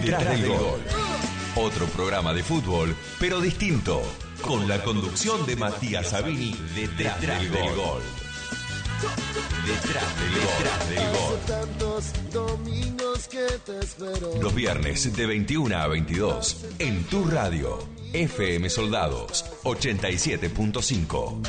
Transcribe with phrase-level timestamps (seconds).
[0.00, 0.80] Detrás del gol.
[1.56, 4.02] Otro programa de fútbol, pero distinto.
[4.40, 8.02] Con la conducción de Matías Sabini detrás, del, gol.
[9.66, 10.18] Detrás
[10.88, 11.38] del gol.
[14.40, 17.86] Los viernes de 21 a 22 en tu radio.
[18.14, 21.46] FM Soldados 87.5.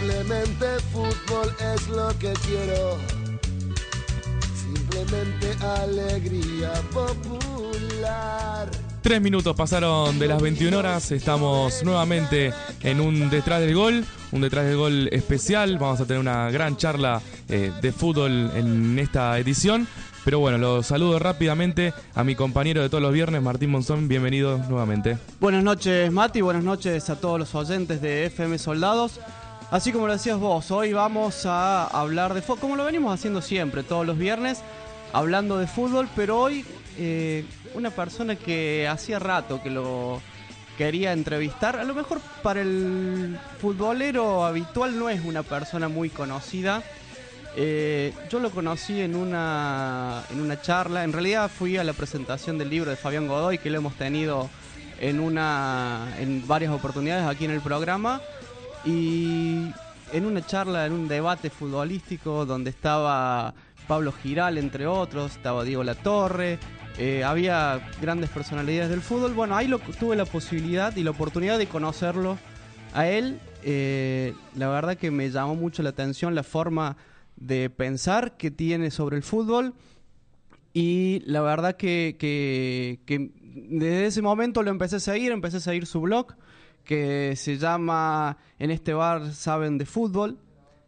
[0.00, 3.29] Simplemente fútbol es lo que quiero
[5.00, 8.68] simplemente alegría popular.
[9.00, 12.52] Tres minutos pasaron de las 21 horas, estamos nuevamente
[12.82, 16.76] en un detrás del gol, un detrás del gol especial, vamos a tener una gran
[16.76, 19.88] charla eh, de fútbol en esta edición,
[20.22, 24.58] pero bueno, lo saludo rápidamente a mi compañero de todos los viernes, Martín Monzón, bienvenido
[24.68, 25.16] nuevamente.
[25.40, 29.18] Buenas noches Mati, buenas noches a todos los oyentes de FM Soldados.
[29.70, 33.40] Así como lo decías vos, hoy vamos a hablar de fútbol, como lo venimos haciendo
[33.40, 34.62] siempre, todos los viernes,
[35.12, 36.64] hablando de fútbol, pero hoy
[36.98, 37.44] eh,
[37.74, 40.20] una persona que hacía rato que lo
[40.76, 46.82] quería entrevistar, a lo mejor para el futbolero habitual no es una persona muy conocida.
[47.56, 52.58] Eh, yo lo conocí en una, en una charla, en realidad fui a la presentación
[52.58, 54.48] del libro de Fabián Godoy, que lo hemos tenido
[55.00, 58.20] en, una, en varias oportunidades aquí en el programa
[58.84, 59.70] y
[60.12, 63.54] en una charla, en un debate futbolístico donde estaba
[63.90, 66.60] Pablo Giral, entre otros, estaba Diego Latorre,
[66.96, 69.34] eh, había grandes personalidades del fútbol.
[69.34, 72.38] Bueno, ahí lo, tuve la posibilidad y la oportunidad de conocerlo
[72.94, 73.40] a él.
[73.64, 76.98] Eh, la verdad que me llamó mucho la atención la forma
[77.34, 79.74] de pensar que tiene sobre el fútbol.
[80.72, 83.00] Y la verdad que,
[83.42, 86.36] desde ese momento lo empecé a seguir, empecé a seguir su blog
[86.84, 90.38] que se llama En este bar saben de fútbol,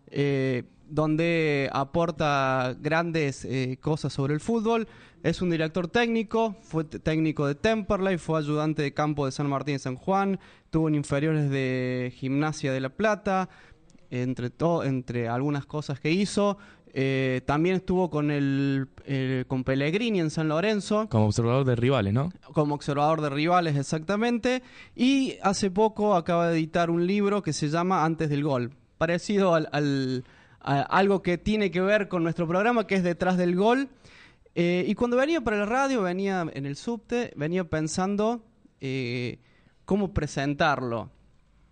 [0.06, 4.86] eh, donde aporta grandes eh, cosas sobre el fútbol.
[5.22, 9.76] Es un director técnico, fue técnico de Temperley, fue ayudante de campo de San Martín
[9.76, 10.38] y San Juan,
[10.68, 13.48] tuvo en inferiores de Gimnasia de La Plata,
[14.10, 14.50] entre,
[14.84, 16.58] entre algunas cosas que hizo.
[16.92, 18.86] Eh, también estuvo con el,
[19.48, 21.08] con Pellegrini en San Lorenzo.
[21.08, 22.30] Como observador de rivales, ¿no?
[22.52, 24.62] Como observador de rivales, exactamente.
[24.94, 28.72] Y hace poco acaba de editar un libro que se llama Antes del Gol.
[28.98, 30.24] Parecido al,
[30.62, 33.88] a algo que tiene que ver con nuestro programa, que es Detrás del Gol.
[34.54, 38.44] Eh, y cuando venía para la radio, venía en el subte, venía pensando
[38.80, 39.38] eh,
[39.84, 41.10] cómo presentarlo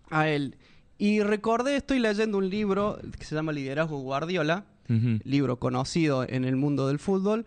[0.09, 0.57] a él.
[0.97, 4.65] Y recordé, estoy leyendo un libro que se llama Liderazgo Guardiola,
[5.23, 7.45] libro conocido en el mundo del fútbol,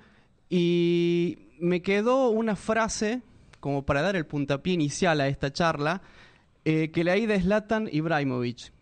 [0.48, 3.22] y me quedó una frase,
[3.60, 6.00] como para dar el puntapié inicial a esta charla,
[6.64, 8.72] eh, que leí de Zlatan Ibrahimovic,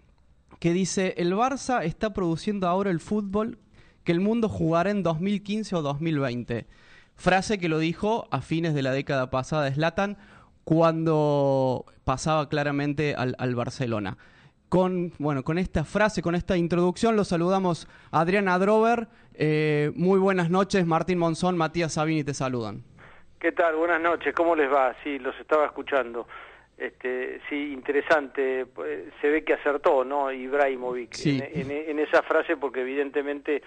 [0.62, 3.58] que dice, el Barça está produciendo ahora el fútbol
[4.04, 6.68] que el mundo jugará en 2015 o 2020.
[7.16, 10.18] Frase que lo dijo a fines de la década pasada Zlatan,
[10.62, 14.18] cuando pasaba claramente al, Barcelona
[14.68, 19.08] con, bueno, con esta frase, con esta introducción, los saludamos a Adriana Drover.
[19.34, 22.84] Eh, muy buenas noches, Martín Monzón, Matías Sabini te saludan.
[23.40, 23.74] ¿Qué tal?
[23.74, 24.94] Buenas noches, ¿cómo les va?
[25.02, 26.28] Sí, los estaba escuchando.
[26.82, 28.66] Este, sí, interesante.
[28.66, 30.32] Pues, se ve que acertó, ¿no?
[30.32, 33.62] Ibrahimovic en, en, esa frase, porque evidentemente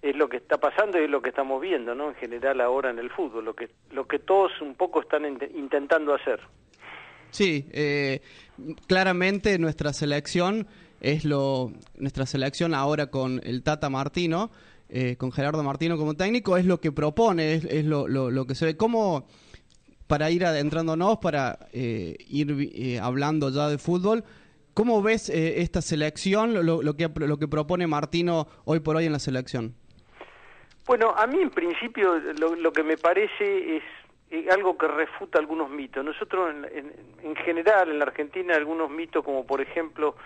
[0.00, 2.08] es lo que está pasando y es lo que estamos viendo, ¿no?
[2.08, 6.14] En general ahora en el fútbol, lo que, lo que todos un poco están intentando
[6.14, 6.40] hacer.
[7.30, 8.22] Sí, eh,
[8.86, 10.66] claramente nuestra selección
[11.00, 14.50] es lo nuestra selección ahora con el Tata Martino,
[14.88, 18.64] eh, con Gerardo Martino como técnico, es lo que propone, es, lo, lo, que se
[18.64, 18.76] ve.
[18.78, 19.26] ¿Cómo,
[20.08, 24.24] para ir adentrándonos, para eh, ir hablando ya de fútbol,
[24.74, 29.12] cómo ves esta selección, lo, lo, que, lo que propone Martino hoy por hoy en
[29.12, 29.74] la selección?
[30.86, 33.82] Bueno, a mí en principio lo que me parece es
[34.50, 36.04] algo que refuta algunos mitos.
[36.04, 40.16] Nosotros en, en, general en la Argentina algunos mitos como por ejemplo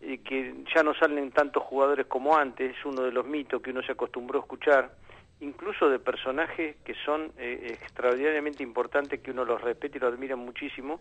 [0.00, 3.70] eh, que ya no salen tantos jugadores como antes, es uno de los mitos que
[3.70, 4.92] uno se acostumbró a escuchar,
[5.40, 10.36] incluso de personajes que son eh, extraordinariamente importantes, que uno los respeta y los admira
[10.36, 11.00] muchísimo,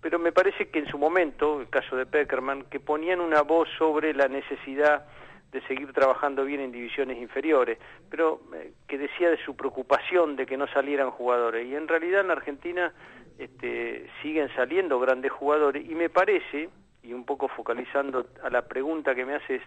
[0.00, 3.68] pero me parece que en su momento, el caso de Peckerman, que ponían una voz
[3.76, 5.06] sobre la necesidad
[5.50, 7.78] de seguir trabajando bien en divisiones inferiores,
[8.10, 11.66] pero eh, que decía de su preocupación de que no salieran jugadores.
[11.66, 12.92] Y en realidad en Argentina
[13.38, 16.68] este, siguen saliendo grandes jugadores y me parece,
[17.02, 19.62] y un poco focalizando a la pregunta que me haces,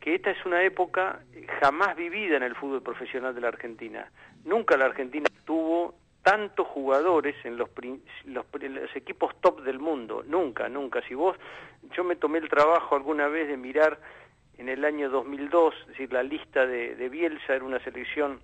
[0.00, 1.20] que esta es una época
[1.60, 4.10] jamás vivida en el fútbol profesional de la Argentina.
[4.44, 7.70] Nunca la Argentina tuvo tantos jugadores en los,
[8.26, 11.00] los, los, equipos top del mundo, nunca, nunca.
[11.08, 11.36] Si vos,
[11.96, 13.98] yo me tomé el trabajo alguna vez de mirar
[14.58, 18.40] en el año 2002, es decir, la lista de, de Bielsa era una selección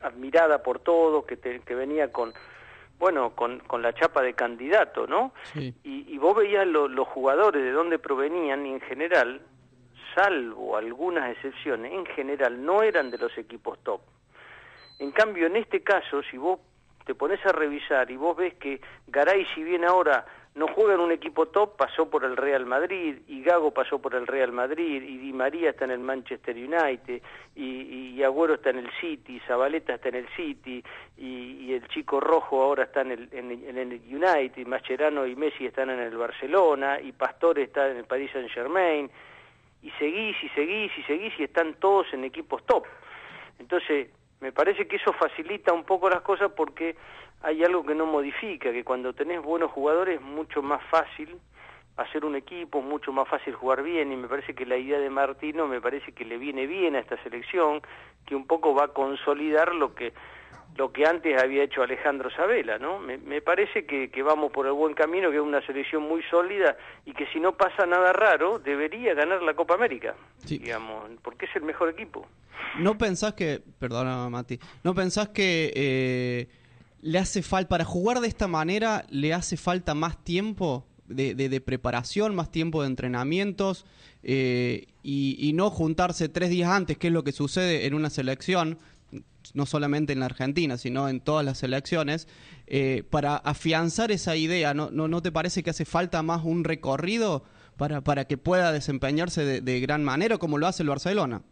[0.00, 2.32] admirada por todos, que, que venía con,
[2.98, 5.32] bueno, con, con la chapa de candidato, ¿no?
[5.54, 9.42] Y, y vos veías los jugadores de dónde provenían y en general,
[10.18, 14.00] salvo algunas excepciones, en general no eran de los equipos top.
[14.98, 16.58] En cambio, en este caso, si vos
[17.06, 20.26] te pones a revisar y vos ves que Garay, si bien ahora
[20.56, 24.16] no juega en un equipo top, pasó por el Real Madrid, y Gago pasó por
[24.16, 27.22] el Real Madrid, y Di María está en el Manchester United,
[27.54, 30.82] y, y Agüero está en el City, Zabaleta está en el City,
[31.16, 35.90] y, el chico rojo ahora está en el, en, el United, Mascherano y Messi están
[35.90, 39.08] en el Barcelona, y Pastore está en el Paris Saint Germain,
[39.82, 42.84] y seguís y seguís y seguís y están todos en equipos top.
[43.58, 44.08] Entonces,
[44.40, 46.96] me parece que eso facilita un poco las cosas porque
[47.42, 51.38] hay algo que no modifica, que cuando tenés buenos jugadores es mucho más fácil
[51.98, 55.10] hacer un equipo, mucho más fácil jugar bien y me parece que la idea de
[55.10, 57.82] Martino me parece que le viene bien a esta selección,
[58.24, 60.12] que un poco va a consolidar lo que
[60.76, 63.00] lo que antes había hecho Alejandro Sabela, ¿no?
[63.00, 66.22] Me, me parece que, que, vamos por el buen camino, que es una selección muy
[66.30, 70.14] sólida y que si no pasa nada raro, debería ganar la Copa América,
[70.46, 72.28] digamos, porque es el mejor equipo.
[72.78, 76.48] ¿No pensás que, perdona Mati, no pensás que eh,
[77.02, 81.60] le hace falta, para jugar de esta manera, le hace falta más tiempo de, de,
[81.60, 83.86] preparación, más tiempo de entrenamientos
[84.22, 88.78] eh, y, no juntarse tres días antes, que es lo que sucede en una selección,
[89.54, 92.28] no solamente en la Argentina, sino en todas las selecciones,
[92.66, 94.74] eh, para afianzar esa idea.
[94.74, 97.44] ¿no, ¿No, no, te parece que hace falta más un recorrido
[97.76, 101.42] para, para que pueda desempeñarse de, de gran manera como lo hace el Barcelona?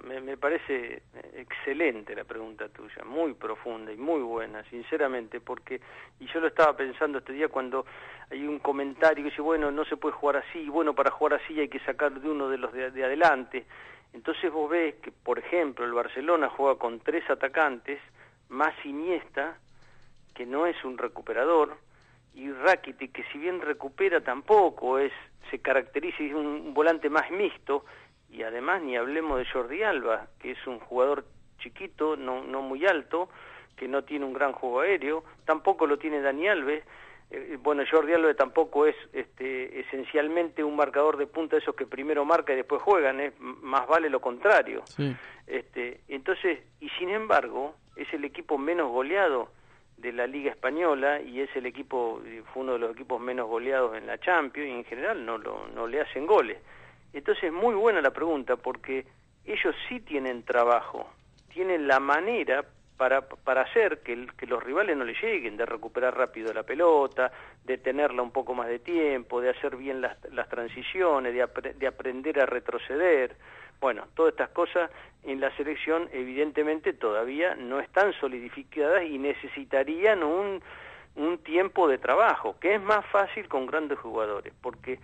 [0.00, 1.02] Me, me, parece
[1.34, 5.80] excelente la pregunta tuya, muy profunda y muy buena, sinceramente, porque,
[6.20, 7.84] y yo lo estaba pensando este día cuando
[8.30, 11.34] hay un comentario que dice, bueno, no se puede jugar así, y bueno, para jugar
[11.34, 13.66] así hay que sacar de uno de los de, de adelante.
[14.12, 18.00] Entonces vos ves que, por ejemplo, el Barcelona juega con tres atacantes,
[18.48, 19.58] más Iniesta,
[20.34, 21.76] que no es un recuperador,
[22.34, 25.12] y Rakitic, que si bien recupera tampoco es,
[25.50, 27.84] se caracteriza, es un volante más mixto,
[28.32, 31.24] y además ni hablemos de Jordi Alba, que es un jugador
[31.58, 33.28] chiquito, no, no muy alto,
[33.76, 36.82] que no tiene un gran juego aéreo, tampoco lo tiene Dani Alves,
[37.30, 41.86] eh, bueno, Jordi Alba tampoco es este, esencialmente un marcador de punta de esos que
[41.86, 43.32] primero marca y después juegan, ¿eh?
[43.38, 44.82] más vale lo contrario.
[45.46, 49.48] Este, entonces, y sin embargo, es el equipo menos goleado
[49.96, 52.20] de la Liga Española y es el equipo,
[52.52, 55.68] fue uno de los equipos menos goleados en la Champions y en general no, lo,
[55.68, 56.58] no le hacen goles.
[57.12, 59.06] Entonces es muy buena la pregunta porque
[59.44, 61.08] ellos sí tienen trabajo,
[61.52, 62.64] tienen la manera
[62.96, 67.32] para, para hacer que, los rivales no le lleguen, de recuperar rápido la pelota,
[67.64, 71.58] de tenerla un poco más de tiempo, de hacer bien las, las transiciones, de, ap
[71.58, 73.36] de aprender a retroceder.
[73.80, 74.90] Bueno, todas estas cosas
[75.24, 80.62] en la selección evidentemente todavía no están solidificadas y necesitarían un,
[81.16, 85.00] un tiempo de trabajo, que es más fácil con grandes jugadores, porque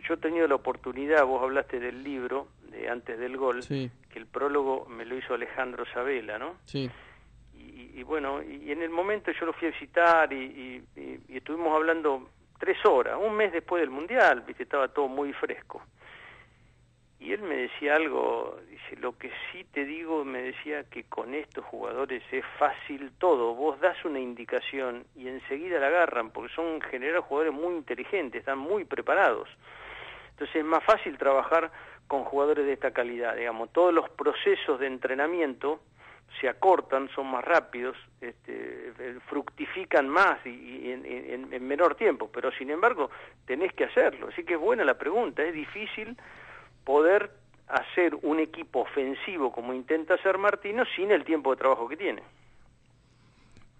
[0.00, 3.90] yo he tenido la oportunidad, vos hablaste del libro de antes del gol, sí.
[4.10, 6.56] que el prólogo me lo hizo Alejandro Sabela, ¿no?
[6.64, 6.90] Sí.
[7.54, 11.36] Y, y bueno, y en el momento yo lo fui a visitar y, y, y,
[11.36, 15.82] estuvimos hablando tres horas, un mes después del Mundial, viste, estaba todo muy fresco.
[17.22, 21.34] Y él me decía algo, dice, lo que sí te digo, me decía que con
[21.34, 26.66] estos jugadores es fácil todo, vos das una indicación y enseguida la agarran, porque son
[26.66, 29.48] en general jugadores muy inteligentes, están muy preparados.
[30.42, 31.70] Entonces es más fácil trabajar
[32.08, 35.78] con jugadores de esta calidad, digamos, todos los procesos de entrenamiento
[36.40, 38.92] se acortan, son más rápidos, este,
[39.28, 43.08] fructifican más y, y en, en, en, menor tiempo, pero sin embargo
[43.46, 46.16] tenés que hacerlo, así que es buena la pregunta, es difícil
[46.82, 47.30] poder
[47.68, 52.24] hacer un equipo ofensivo como intenta hacer Martino sin el tiempo de trabajo que tiene.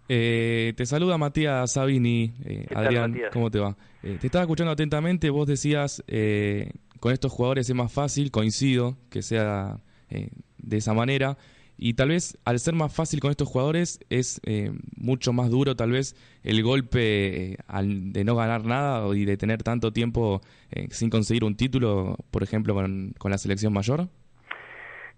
[0.08, 3.16] Eh, te saluda Matías Sabini, eh, Adrián?
[3.32, 3.76] ¿cómo te va?
[4.02, 8.96] Eh, te estaba escuchando atentamente, vos decías, eh, con estos jugadores es más fácil, coincido
[9.10, 9.80] que sea
[10.10, 10.28] eh,
[10.58, 11.38] de esa manera.
[11.78, 15.74] y tal vez al ser más fácil con estos jugadores es eh, mucho más duro
[15.74, 20.42] tal vez el golpe al, de no ganar nada y de tener tanto tiempo
[20.90, 24.08] sin conseguir un título, por ejemplo, con, con la selección mayor.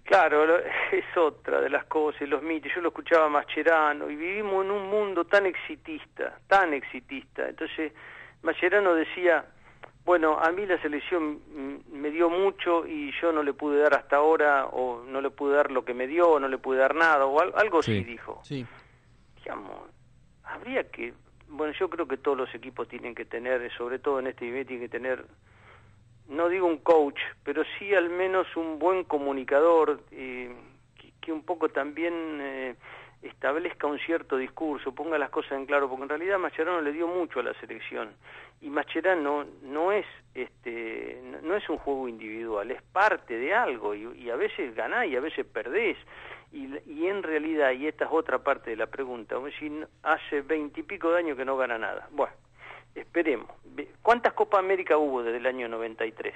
[0.05, 0.59] Claro,
[0.93, 2.71] es otra de las cosas, los mitos.
[2.75, 7.49] Yo lo escuchaba Mascherano y vivimos en un mundo tan exitista, tan exitista.
[7.49, 7.93] Entonces,
[8.43, 9.47] Mascherano decía,
[10.05, 11.41] bueno, a mí la selección
[11.91, 15.57] me dio mucho y yo no le pude dar hasta ahora, o no le pude
[15.57, 18.41] dar lo que me dio, o no le pude dar nada, o algo así dijo.
[18.45, 18.67] Sí.
[19.37, 19.89] Digamos,
[20.45, 21.15] habría que,
[21.49, 24.67] bueno, yo creo que todos los equipos tienen que tener, sobre todo en este nivel,
[24.67, 25.25] tienen que tener
[26.29, 30.55] no digo un coach, pero sí al menos un buen comunicador eh,
[31.21, 32.75] que, un poco también eh,
[33.23, 37.07] establezca un cierto discurso, ponga las cosas en claro, porque en realidad Mascherano le dio
[37.09, 38.11] mucho a la selección
[38.61, 44.31] y Mascherano no es este no es un juego individual, es parte de algo y,
[44.31, 45.97] a veces ganás y a veces perdés
[46.53, 49.37] y, y, en realidad, y esta es otra parte de la pregunta,
[50.05, 52.09] hace veintipico de años que no gana nada.
[52.13, 52.33] Bueno,
[52.95, 53.49] Esperemos.
[54.03, 56.35] ¿Cuántas Copa América hubo desde el año 93?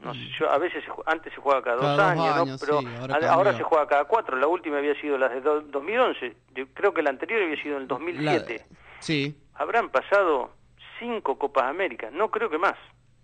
[0.00, 2.80] No sé, yo, a veces antes se juega cada, dos, años, pero
[3.28, 4.36] ahora, se juega cada cuatro.
[4.36, 6.34] La última había sido la de 2011.
[6.54, 8.64] Yo creo que la anterior había sido en el 2007.
[8.98, 9.36] sí.
[9.54, 10.50] Habrán pasado
[10.98, 12.74] cinco Copas América, no creo que más.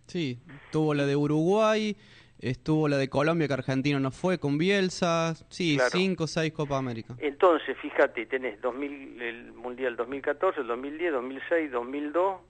[0.07, 0.39] Sí,
[0.71, 1.97] tuvo la de Uruguay,
[2.41, 5.35] Estuvo la de Colombia, que Argentina no fue, con Bielsa.
[5.49, 7.15] Sí, cinco o seis Copa América.
[7.19, 12.41] Entonces, fíjate, tenés 2000, el Mundial 2014, el 2010, 2006, 2002,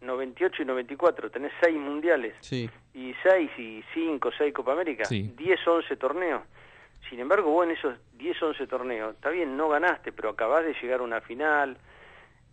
[0.00, 1.30] 98 y 94.
[1.30, 2.34] Tenés seis mundiales.
[2.40, 2.70] Sí.
[2.94, 5.04] Y seis y cinco, seis Copa América.
[5.04, 5.34] Sí.
[5.36, 6.42] 10, 11 torneos.
[7.10, 10.74] Sin embargo, vos en esos 10, 11 torneos, está bien, no ganaste, pero acabás de
[10.80, 11.76] llegar a una final.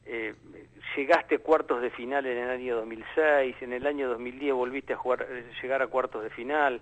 [0.05, 0.34] Eh,
[0.96, 5.27] llegaste cuartos de final en el año 2006, en el año 2010 volviste a jugar,
[5.29, 6.81] eh, llegar a cuartos de final.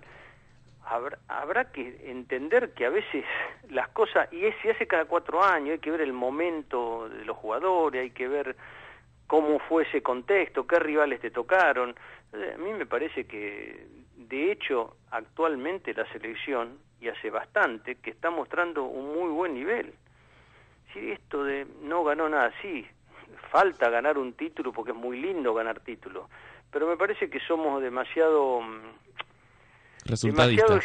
[0.86, 3.24] Habrá, habrá que entender que a veces
[3.68, 7.24] las cosas, y es, se hace cada cuatro años, hay que ver el momento de
[7.24, 8.56] los jugadores, hay que ver
[9.26, 11.94] cómo fue ese contexto, qué rivales te tocaron.
[12.32, 13.86] A mí me parece que,
[14.16, 19.94] de hecho, actualmente la selección, y hace bastante, que está mostrando un muy buen nivel.
[20.92, 22.86] Si esto de no ganó nada, sí,
[23.50, 26.28] falta ganar un título porque es muy lindo ganar títulos,
[26.70, 28.80] pero me parece que somos demasiado mm,
[30.22, 30.80] demasiado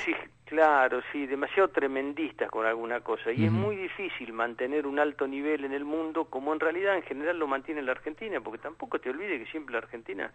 [0.45, 5.65] claro, sí, demasiado tremendistas con alguna cosa y es muy difícil mantener un alto nivel
[5.65, 9.09] en el mundo como en realidad en general lo mantiene la Argentina, porque tampoco te
[9.09, 10.31] olvides que siempre la Argentina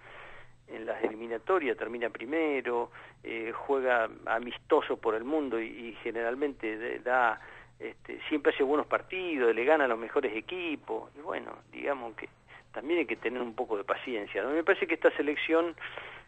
[0.69, 2.91] en las eliminatorias termina primero,
[3.25, 7.41] eh, juega amistoso por el mundo y, y generalmente da
[7.81, 12.29] este, siempre hace buenos partidos, le gana a los mejores equipos, y bueno, digamos que
[12.73, 14.43] también hay que tener un poco de paciencia.
[14.43, 14.51] ¿no?
[14.51, 15.75] Me parece que esta selección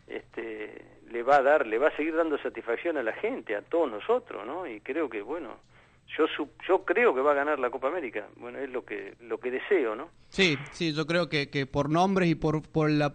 [0.06, 3.62] este, le va a dar, le va a seguir dando satisfacción a la gente, a
[3.62, 4.66] todos nosotros, ¿no?
[4.66, 5.58] Y creo que, bueno,
[6.16, 6.26] yo
[6.66, 8.26] yo creo que va a ganar la Copa América.
[8.36, 10.08] Bueno, es lo que lo que deseo, ¿no?
[10.28, 13.14] Sí, sí, yo creo que, que por nombres y por, por la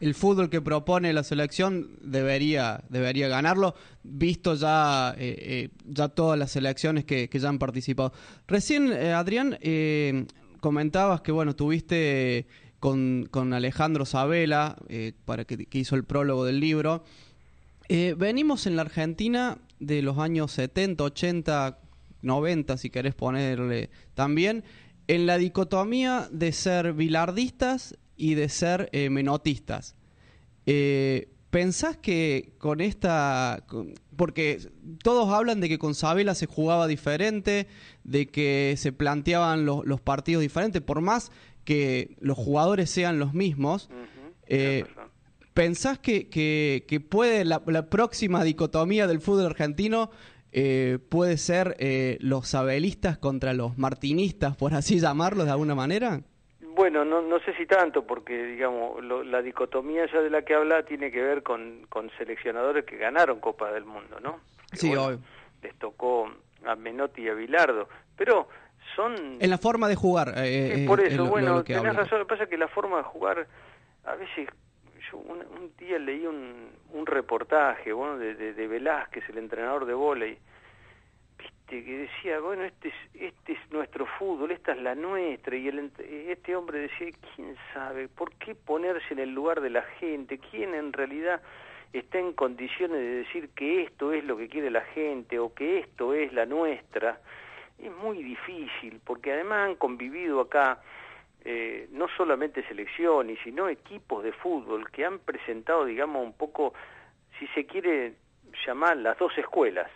[0.00, 6.38] el fútbol que propone la selección debería, debería ganarlo, visto ya, eh, eh, ya todas
[6.38, 8.12] las selecciones que, ya han participado.
[8.46, 9.58] Recién, eh, Adrián,
[10.60, 12.46] comentabas que bueno, tuviste
[12.78, 14.76] con, con Alejandro Sabela,
[15.24, 17.04] para que, hizo el prólogo del libro.
[17.88, 21.78] venimos en la Argentina de los años 70, 80,
[22.22, 24.64] 90, si querés ponerle también,
[25.08, 29.94] en la dicotomía de ser bilardistas y de ser eh, menotistas.
[30.64, 33.64] Eh, ¿Pensás que con esta...
[34.16, 34.68] porque
[35.02, 37.66] todos hablan de que con Sabela se jugaba diferente,
[38.04, 41.30] de que se planteaban los partidos diferentes, por más
[41.64, 43.88] que los jugadores sean los mismos.
[44.48, 44.84] Eh,
[45.54, 50.10] ¿Pensás que, que, puede la, próxima dicotomía del fútbol argentino
[51.08, 51.76] puede ser
[52.20, 56.22] los sabelistas contra los martinistas, por así llamarlos de alguna manera?
[56.76, 60.82] Bueno, no, no sé si tanto, porque digamos la dicotomía ya de la que habla
[60.82, 64.40] tiene que ver con, con seleccionadores que ganaron Copa del Mundo, ¿no?
[64.74, 65.18] sí, hoy
[65.62, 66.30] Les tocó
[66.66, 68.48] a Menotti y a Bilardo, pero
[68.94, 69.38] son...
[69.40, 70.34] En la forma de jugar.
[70.36, 73.46] Eh, por eso, bueno, tenés razón, lo que pasa es que la forma de jugar,
[74.04, 74.46] a veces,
[75.10, 79.94] yo un, día leí un, un reportaje, bueno, de, de, de Velázquez, el entrenador de
[79.94, 80.38] vóley,
[81.66, 85.90] que decía, bueno, este es, este es nuestro fútbol, esta es la nuestra, y el,
[85.98, 88.08] este hombre decía, ¿quién sabe?
[88.08, 90.38] ¿Por qué ponerse en el lugar de la gente?
[90.38, 91.42] ¿Quién en realidad
[91.92, 95.78] está en condiciones de decir que esto es lo que quiere la gente o que
[95.78, 97.20] esto es la nuestra?
[97.78, 100.80] Es muy difícil, porque además han convivido acá
[101.44, 106.74] eh, no solamente selecciones, sino equipos de fútbol que han presentado, digamos, un poco,
[107.38, 108.14] si se quiere
[108.64, 109.90] llamar, las dos escuelas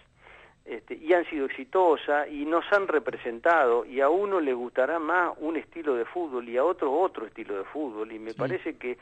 [0.65, 5.33] este, y han sido exitosas y nos han representado y a uno le gustará más
[5.39, 8.99] un estilo de fútbol y a otro otro estilo de fútbol y me parece que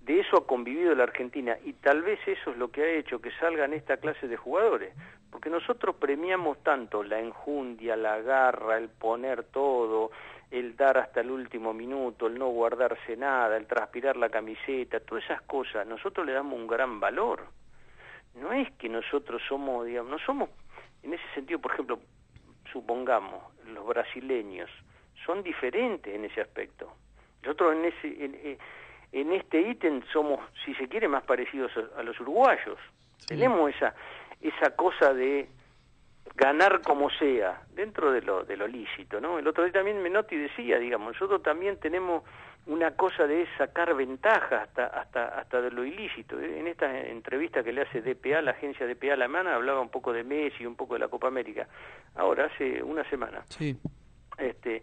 [0.00, 3.20] de eso ha convivido la Argentina y tal vez eso es lo que ha hecho
[3.20, 4.92] que salgan esta clase de jugadores,
[5.30, 10.10] porque nosotros premiamos tanto la enjundia, la garra, el poner todo,
[10.50, 15.24] el dar hasta el último minuto, el no guardarse nada, el transpirar la camiseta, todas
[15.24, 17.46] esas cosas, nosotros le damos un gran valor.
[18.34, 20.50] No es que nosotros somos, digamos, no somos,
[21.02, 21.98] en ese sentido, por ejemplo,
[22.72, 24.70] supongamos, los brasileños
[25.24, 26.92] son diferentes en ese aspecto.
[27.42, 28.58] Nosotros en ese, en, eh,
[29.12, 32.78] en este ítem somos, si se quiere, más parecidos a, los uruguayos.
[33.26, 33.94] Tenemos esa,
[34.40, 35.48] esa cosa de
[36.34, 39.38] ganar como sea, dentro de lo, de lo lícito, ¿no?
[39.38, 42.22] El otro día también Menotti decía, digamos, nosotros también tenemos
[42.66, 46.40] una cosa de sacar ventaja hasta, hasta, hasta de lo ilícito.
[46.40, 50.22] En esta entrevista que le hace DPA, la agencia DPA alemana, hablaba un poco de
[50.22, 51.66] Messi, un poco de la Copa América.
[52.14, 53.42] Ahora, hace una semana.
[53.48, 53.76] Sí.
[54.38, 54.82] Este,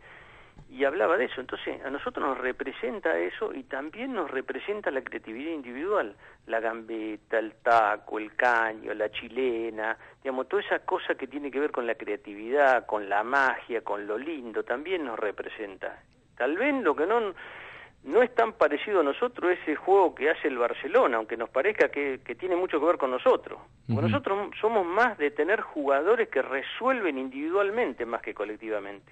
[0.69, 1.41] y hablaba de eso.
[1.41, 7.39] Entonces, a nosotros nos representa eso y también nos representa la creatividad individual, la gambeta,
[7.39, 11.88] el taco, el caño, la chilena, digamos, toda esa cosa que tiene que ver con
[11.88, 16.03] la creatividad, con la magia, con lo lindo, también nos representa.
[16.38, 17.33] Tal vez lo que no
[18.01, 21.89] no es tan parecido a nosotros ese juego que hace el Barcelona, aunque nos parezca
[21.89, 23.59] que, que tiene mucho que ver con nosotros.
[23.88, 29.11] Porque nosotros somos más de tener jugadores que resuelven individualmente más que colectivamente.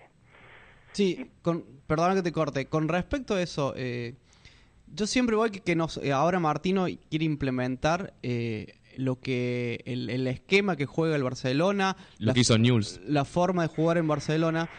[0.94, 2.68] Sí, con, perdona que te corte.
[2.68, 4.16] Con respecto a eso, eh,
[4.94, 10.10] yo siempre voy que, que nos, eh, ahora Martino quiere implementar eh, lo que el,
[10.10, 13.98] el, esquema que juega el Barcelona, lo la, que hizo News, la forma de jugar
[13.98, 14.70] en Barcelona.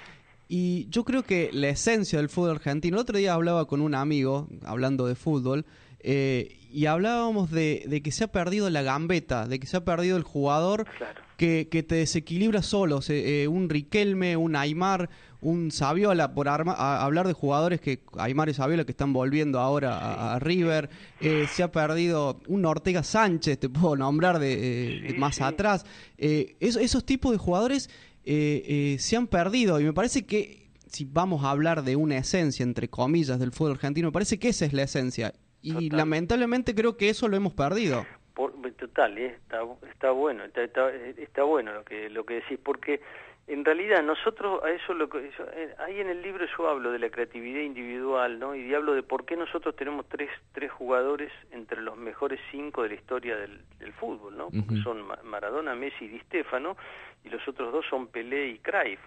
[0.48, 2.96] Y yo creo que la esencia del fútbol argentino.
[2.96, 5.66] El otro día hablaba con un amigo hablando de fútbol.
[6.00, 9.84] Eh, y hablábamos de, de, que se ha perdido la gambeta, de que se ha
[9.84, 11.20] perdido el jugador claro.
[11.36, 13.00] que, que, te desequilibra solo.
[13.08, 18.48] Eh, un Riquelme, un Aymar, un Saviola, por arma, a, hablar de jugadores que Aymar
[18.48, 20.90] y Saviola que están volviendo ahora a, a, River.
[21.20, 25.42] Eh, se ha perdido un Ortega Sánchez, te puedo nombrar de, sí, de más sí.
[25.42, 25.86] atrás.
[26.16, 27.90] Eso, esos tipos de jugadores
[28.24, 32.88] se han perdido y me parece que si vamos a hablar de una esencia, entre
[32.88, 35.32] comillas, del fútbol argentino, me parece que esa es la esencia.
[35.60, 35.98] Y total.
[35.98, 38.06] lamentablemente creo que eso lo hemos perdido.
[38.34, 39.36] Por, total, ¿eh?
[39.42, 43.00] está, está bueno, está, está, está, bueno lo que lo que decís, porque
[43.48, 46.92] en realidad nosotros a eso lo que eso, eh, ahí en el libro yo hablo
[46.92, 48.54] de la creatividad individual, ¿no?
[48.54, 52.90] Y hablo de por qué nosotros tenemos tres tres jugadores entre los mejores cinco de
[52.90, 54.44] la historia del, del fútbol, ¿no?
[54.44, 54.84] Porque uh -huh.
[54.84, 56.76] son Maradona, Messi y Di Stefano
[57.24, 59.00] y los otros dos son Pelé y Cruyff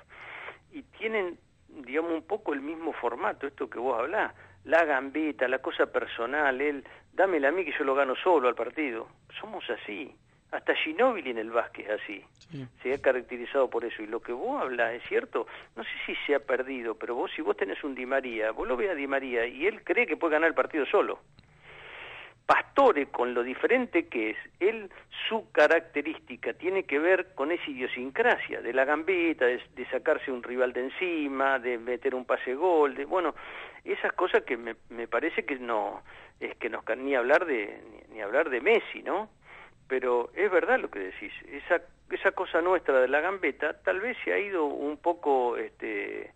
[0.72, 1.38] y tienen
[1.70, 6.62] digamos un poco el mismo formato, esto que vos hablás la gambeta, la cosa personal,
[6.62, 9.08] él, dámela a mí que yo lo gano solo al partido.
[9.40, 10.14] Somos así.
[10.52, 12.26] Hasta Ginóbili en el básquet es así.
[12.52, 12.68] Sí.
[12.84, 14.04] Se ha caracterizado por eso.
[14.04, 15.48] Y lo que vos hablas es cierto.
[15.76, 18.68] No sé si se ha perdido, pero vos, si vos tenés un Di María, vos
[18.68, 21.20] lo ves a Di María y él cree que puede ganar el partido solo.
[22.46, 24.90] Pastore, con lo diferente que es, él,
[25.30, 30.44] su característica tiene que ver con esa idiosincrasia, de la gambeta, de, de sacarse un
[30.44, 33.36] rival de encima, de meter un pase gol, de, bueno,
[33.86, 36.02] esas cosas que me, me parece que no,
[36.42, 39.30] es que nos, ni hablar de, ni, ni hablar de Messi, ¿no?
[39.92, 44.16] Pero es verdad lo que decís, esa, esa cosa nuestra de la gambeta tal vez
[44.24, 46.32] se ha ido un poco, este,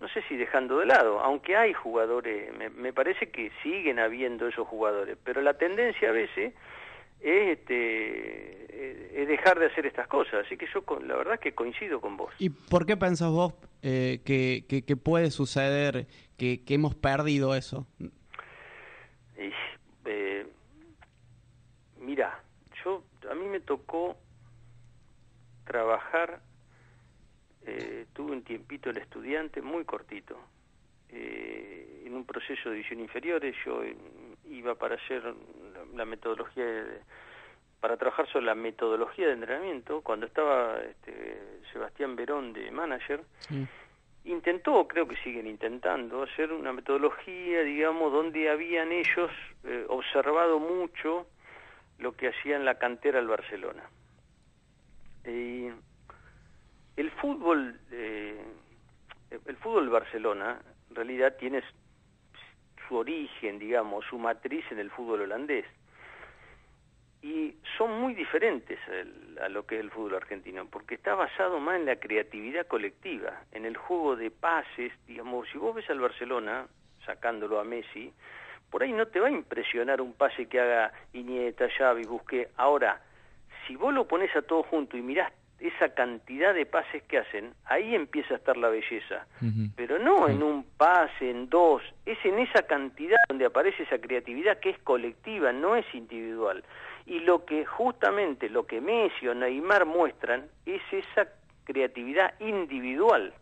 [0.00, 4.48] no sé si dejando de lado, aunque hay jugadores, me, me, parece que siguen habiendo
[4.48, 6.54] esos jugadores, pero la tendencia a veces
[7.20, 11.40] es, este, es dejar de hacer estas cosas, así que yo con, la verdad es
[11.40, 12.34] que coincido con vos.
[12.40, 17.54] ¿Y por qué pensás vos eh, que, que, que, puede suceder que, que, hemos perdido
[17.54, 17.86] eso?
[18.00, 19.52] Y,
[20.04, 20.48] eh,
[22.00, 22.42] mira,
[23.30, 24.16] a mí me tocó
[25.64, 26.40] trabajar
[27.68, 30.38] eh, tuve un tiempito el estudiante, muy cortito,
[31.10, 33.82] eh, en un proceso de división inferiores, yo
[34.48, 35.22] iba para hacer
[35.94, 37.00] la, metodología, de,
[37.80, 43.66] para trabajar sobre la metodología de entrenamiento, cuando estaba este, Sebastián Verón de manager, sí.
[44.24, 49.30] intentó, creo que siguen intentando, hacer una metodología, digamos, donde habían ellos
[49.64, 51.26] eh, observado mucho
[51.98, 53.82] lo que hacía en la cantera del Barcelona.
[55.24, 55.68] Y
[56.96, 58.40] el fútbol, eh,
[59.46, 61.62] el fútbol Barcelona, en realidad tiene
[62.86, 65.66] su origen, digamos, su matriz en el fútbol holandés.
[67.20, 71.58] Y son muy diferentes el, a lo que es el fútbol argentino, porque está basado
[71.58, 75.98] más en la creatividad colectiva, en el juego de pases, digamos, si vos ves al
[75.98, 76.68] Barcelona,
[77.04, 78.12] sacándolo a Messi,
[78.70, 82.48] por ahí no te va a impresionar un pase que haga Iniesta, Xavi, Busqué.
[82.56, 83.00] Ahora,
[83.66, 87.52] si vos lo pones a todo junto y mirás esa cantidad de pases que hacen,
[87.64, 89.26] ahí empieza a estar la belleza.
[89.74, 94.60] Pero no en un pase, en dos, es en esa cantidad donde aparece esa creatividad
[94.60, 96.62] que es colectiva, no es individual.
[97.06, 101.28] Y lo que justamente, lo que Messi o Neymar muestran es esa
[101.64, 103.34] creatividad individual.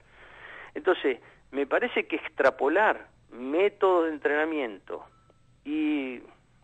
[0.74, 1.18] Entonces,
[1.50, 5.04] me parece que extrapolar métodos de entrenamiento
[5.66, 6.22] y,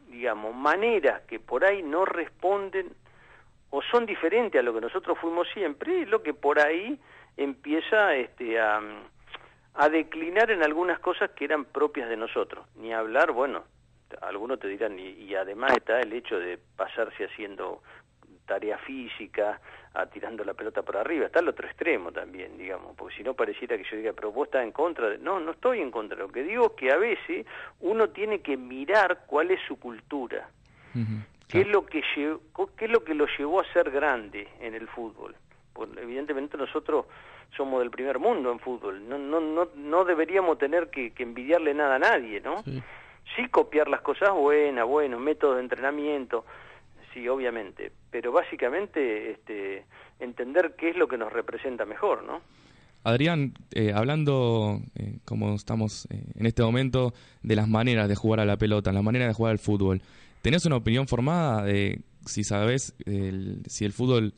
[0.08, 2.94] digamos, maneras que por ahí no responden
[3.70, 6.98] o son diferentes a lo que nosotros fuimos siempre, es lo que por ahí
[7.36, 8.80] empieza este, a,
[9.74, 12.64] a declinar en algunas cosas que eran propias de nosotros.
[12.76, 13.64] Ni hablar, bueno,
[14.20, 17.82] algunos te dirán, y, además está el hecho de pasarse haciendo
[18.52, 19.58] tarea física,
[19.94, 23.32] a tirando la pelota por arriba, está el otro extremo también, digamos, porque si no
[23.32, 25.16] pareciera que yo diga, pero vos estás en contra de...
[25.16, 27.46] No, no estoy en contra, lo que digo es que a veces
[27.80, 30.50] uno tiene que mirar cuál es su cultura.
[31.48, 32.40] ¿Qué, es lo que llevó,
[32.76, 35.34] ¿Qué es lo que lo llevó a ser grande en el fútbol?
[35.72, 37.06] Pues evidentemente nosotros
[37.56, 41.94] somos del primer mundo en fútbol, no, no, no, no deberíamos tener que, envidiarle nada
[41.94, 42.62] a nadie, ¿no?
[42.64, 42.82] Sí.
[43.50, 46.44] copiar las cosas buenas, bueno, métodos de entrenamiento,
[47.12, 49.84] sí, obviamente, pero básicamente este,
[50.20, 52.40] entender qué es lo que nos representa mejor, ¿no?
[53.04, 58.40] Adrián, eh, hablando, eh, como estamos eh, en este momento, de las maneras de jugar
[58.40, 60.02] a la pelota, las maneras de jugar al fútbol,
[60.42, 62.96] ¿Tenés una opinión formada de si sabes
[63.68, 64.34] si el fútbol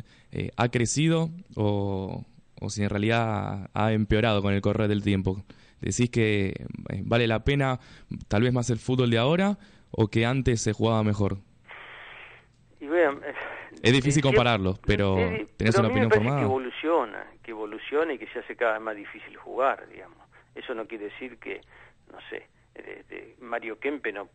[0.54, 2.26] ha crecido o,
[2.68, 5.42] si en realidad ha empeorado con el correr del tiempo?
[5.80, 6.66] ¿Decís que
[7.04, 7.80] vale la pena
[8.28, 9.58] tal vez más el fútbol de ahora
[9.92, 11.38] o que antes se jugaba mejor?
[13.83, 15.16] Es difícil compararlo, pero
[15.57, 16.38] ¿tenés una opinión formada?
[16.38, 20.18] Que evoluciona, que evoluciona y que se hace cada vez más difícil jugar, digamos.
[20.55, 21.61] Eso no quiere decir que,
[22.12, 22.47] no sé,
[23.40, 24.29] Mario Kempe no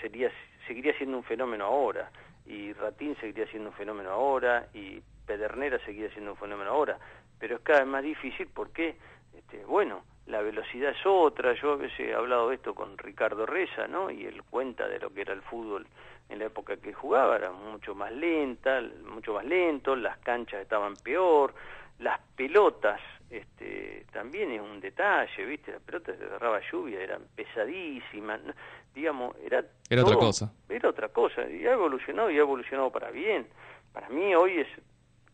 [0.00, 0.30] sería
[0.66, 2.10] seguiría siendo un fenómeno ahora,
[2.46, 6.98] y Ratín seguiría siendo un fenómeno ahora, y Pedernera seguiría siendo un fenómeno ahora,
[7.38, 8.96] pero es cada vez más difícil porque,
[9.36, 13.44] este, bueno, la velocidad es otra, yo a veces he hablado de esto con Ricardo
[13.46, 14.10] Reza, ¿no?
[14.10, 15.86] Y él cuenta de lo que era el fútbol
[16.28, 20.94] en la época que jugaba, era mucho más lenta, mucho más lento, las canchas estaban
[20.96, 21.54] peor,
[21.98, 23.00] las pelotas
[23.32, 25.72] este, también es un detalle, ¿viste?
[25.72, 28.40] Las pelotas de agarraba lluvia eran pesadísimas,
[28.94, 29.64] digamos, era...
[29.88, 30.52] Era otra cosa.
[30.68, 33.46] Era otra cosa, y ha evolucionado y ha evolucionado para bien.
[33.92, 34.68] Para mí hoy es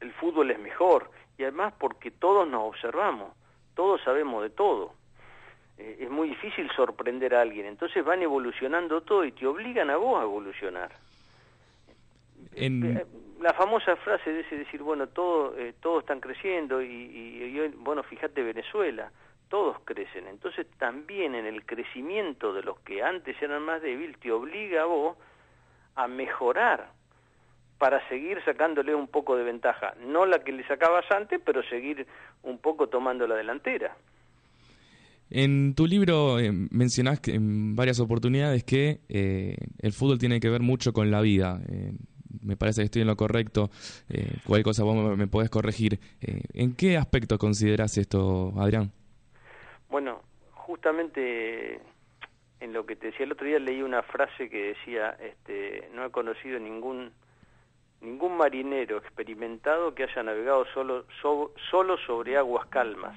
[0.01, 3.33] el fútbol es mejor, y además porque todos nos observamos,
[3.79, 4.93] todos sabemos de todo.
[5.79, 9.97] Eh, es muy difícil sorprender a alguien, entonces van evolucionando todo y te obligan a
[9.97, 10.91] vos a evolucionar.
[12.57, 13.07] Eh,
[13.41, 18.03] la famosa frase de ese decir, bueno, todo, eh, todos están creciendo y, y, bueno,
[18.03, 19.13] fíjate Venezuela,
[19.49, 20.27] todos crecen.
[20.27, 24.87] Entonces también en el crecimiento de los que antes eran más débiles te obliga a
[24.87, 25.17] vos
[25.95, 26.91] a mejorar
[27.79, 29.95] para seguir sacándole un poco de ventaja.
[30.05, 32.07] No la que le sacabas antes, pero seguir
[32.43, 33.97] un poco tomando la delantera.
[35.31, 40.63] En tu libro eh, mencionás que, en varias oportunidades que el fútbol tiene que ver
[40.63, 41.61] mucho con la vida
[42.43, 43.71] me parece que estoy en lo correcto,
[44.09, 45.99] eh, cualquier cosa vos me, podés corregir.
[46.21, 48.91] Eh, ¿En qué aspecto consideras esto, Adrián?
[49.89, 51.81] Bueno, justamente
[52.61, 56.05] en lo que te decía el otro día leí una frase que decía, este, no
[56.05, 57.13] he conocido ningún
[58.01, 63.17] ningún marinero experimentado que haya navegado solo, solo sobre aguas calmas.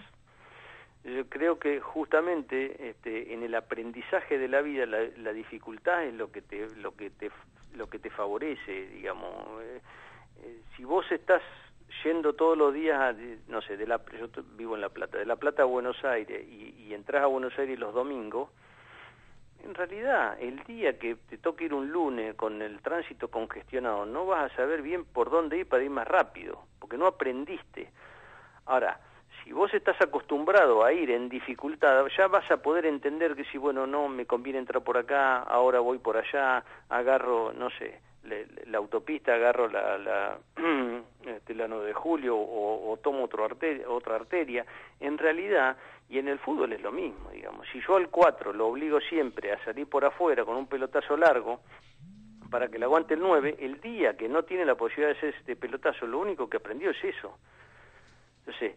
[1.04, 6.14] Yo creo que justamente este, en el aprendizaje de la vida la, la, dificultad es
[6.14, 7.32] lo que te, lo que te
[7.76, 9.62] lo que te favorece, digamos.
[9.64, 9.82] Eh,
[10.44, 11.42] eh, si vos estás
[12.04, 13.16] yendo todos los días,
[13.48, 16.46] no sé, de la, yo vivo en La Plata, de La Plata a Buenos Aires
[16.48, 18.50] y, y entras a Buenos Aires los domingos,
[19.64, 24.26] en realidad, el día que te toque ir un lunes con el tránsito congestionado, no
[24.26, 27.92] vas a saber bien por dónde ir para ir más rápido, porque no aprendiste.
[28.66, 29.00] Ahora,
[29.44, 33.58] si vos estás acostumbrado a ir en dificultad, ya vas a poder entender que si,
[33.58, 38.78] bueno, no, me conviene entrar por acá, ahora voy por allá, agarro, no sé, la
[38.78, 40.38] autopista, agarro la, la,
[41.26, 44.66] este, la 9 de julio o, tomo otro arteria, otra arteria.
[45.00, 45.78] En realidad,
[46.10, 47.68] y en el fútbol es lo mismo, digamos.
[47.72, 51.62] Si yo al 4 lo obligo siempre a salir por afuera con un pelotazo largo,
[52.50, 55.36] para que le aguante el 9, el día que no tiene la posibilidad de hacer
[55.40, 57.38] este pelotazo, lo único que aprendió es eso.
[58.40, 58.76] Entonces,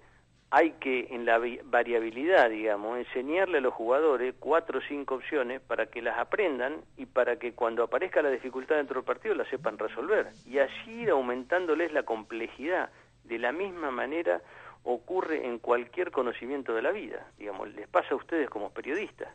[0.56, 5.86] hay que, en la variabilidad, digamos, enseñarle a los jugadores cuatro o cinco opciones para
[5.86, 9.78] que las aprendan y para que cuando aparezca la dificultad dentro del partido la sepan
[9.78, 10.28] resolver.
[10.46, 12.90] Y así ir aumentándoles la complejidad.
[13.24, 14.42] De la misma manera
[14.84, 17.26] ocurre en cualquier conocimiento de la vida.
[17.36, 19.34] Digamos, les pasa a ustedes como periodistas.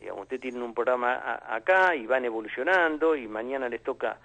[0.00, 4.18] Digamos, ustedes tienen un programa acá y van evolucionando y mañana les toca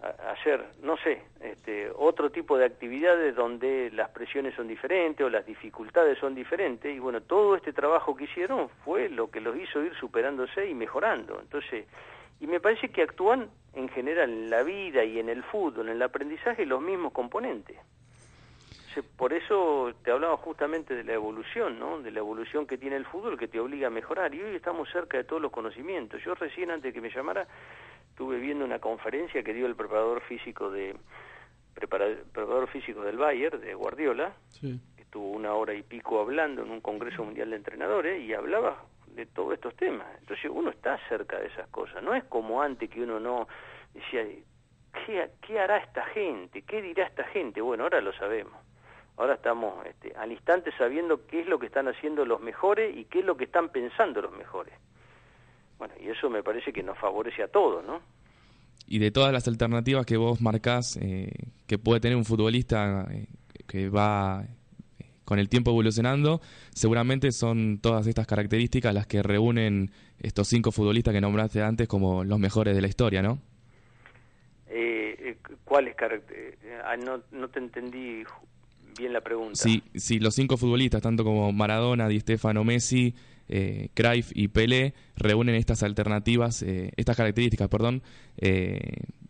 [0.00, 5.44] hacer, no sé, este, otro tipo de actividades donde las presiones son diferentes o las
[5.44, 9.82] dificultades son diferentes y bueno, todo este trabajo que hicieron fue lo que los hizo
[9.82, 11.40] ir superándose y mejorando.
[11.40, 11.86] Entonces,
[12.40, 15.96] y me parece que actúan en general en la vida y en el fútbol, en
[15.96, 17.76] el aprendizaje, los mismos componentes.
[19.16, 22.00] por eso te hablaba justamente de la evolución, ¿no?
[22.00, 24.34] De la evolución que tiene el fútbol que te obliga a mejorar.
[24.34, 26.22] Y hoy estamos cerca de todos los conocimientos.
[26.24, 27.46] Yo recién, antes que me llamara,
[28.18, 30.96] estuve viendo una conferencia que dio el preparador físico de
[31.72, 34.32] preparador físico del Bayern, de Guardiola,
[34.96, 38.82] estuvo una hora y pico hablando en un Congreso Mundial de Entrenadores y hablaba
[39.14, 40.08] de todos estos temas.
[40.18, 42.02] Entonces uno está cerca de esas cosas.
[42.02, 43.46] No es como antes que uno no
[43.94, 44.26] decía,
[45.06, 46.62] ¿qué, qué hará esta gente?
[46.62, 47.60] ¿Qué dirá esta gente?
[47.60, 48.54] Bueno, ahora lo sabemos.
[49.16, 53.04] Ahora estamos este, al instante sabiendo qué es lo que están haciendo los mejores y
[53.04, 54.74] qué es lo que están pensando los mejores.
[55.78, 58.00] Bueno, y eso me parece que nos favorece a todos, ¿no?
[58.86, 61.30] Y de todas las alternativas que vos marcás, eh,
[61.66, 63.26] que puede tener un futbolista eh,
[63.66, 64.44] que va
[64.98, 66.40] eh, con el tiempo evolucionando,
[66.72, 72.24] seguramente son todas estas características las que reúnen estos cinco futbolistas que nombraste antes como
[72.24, 73.38] los mejores de la historia, ¿no?
[75.64, 76.82] ¿Cuáles características?
[76.82, 78.24] Ah, no, no te entendí
[78.98, 79.54] bien la pregunta.
[79.54, 83.14] Sí, sí, los cinco futbolistas, tanto como Maradona, Di Stefano, Messi,
[83.48, 88.02] eh, Cruyff y Pelé reúnen estas alternativas, eh, estas características, perdón,
[88.36, 88.78] eh,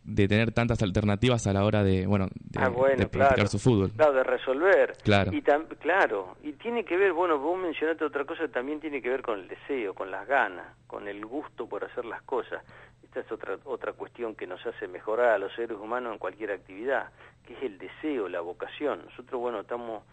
[0.09, 2.73] de tener tantas alternativas a la hora de, bueno, de, ah,
[3.11, 3.91] practicar su fútbol.
[3.93, 4.95] Claro, de resolver.
[5.03, 5.33] Claro.
[5.33, 5.43] Y
[5.79, 9.41] claro, y tiene que ver, bueno, vos mencionaste otra cosa, también tiene que ver con
[9.41, 12.65] el deseo, con las ganas, con el gusto por hacer las cosas.
[13.03, 16.53] Esta es otra otra cuestión que nos hace mejorar a los seres humanos en cualquier
[16.53, 17.11] actividad,
[17.47, 19.03] que es el deseo, la vocación.
[19.05, 20.05] Nosotros, bueno, estamos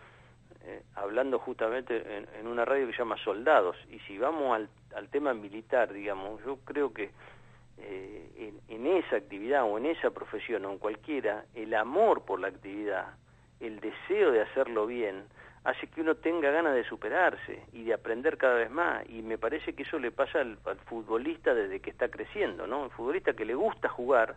[0.66, 2.04] eh, hablando justamente
[2.40, 6.44] en, una radio que se llama Soldados, y si vamos al, al tema militar, digamos,
[6.44, 7.12] yo creo que
[7.78, 12.48] eh, en, esa actividad o en esa profesión o en cualquiera, el amor por la
[12.48, 13.08] actividad,
[13.60, 15.26] el deseo de hacerlo bien,
[15.66, 19.04] hace que uno tenga ganas de superarse y de aprender cada vez más.
[19.10, 22.86] Y me parece que eso le pasa al, futbolista desde que está creciendo, ¿no?
[22.86, 24.36] El futbolista que le gusta jugar,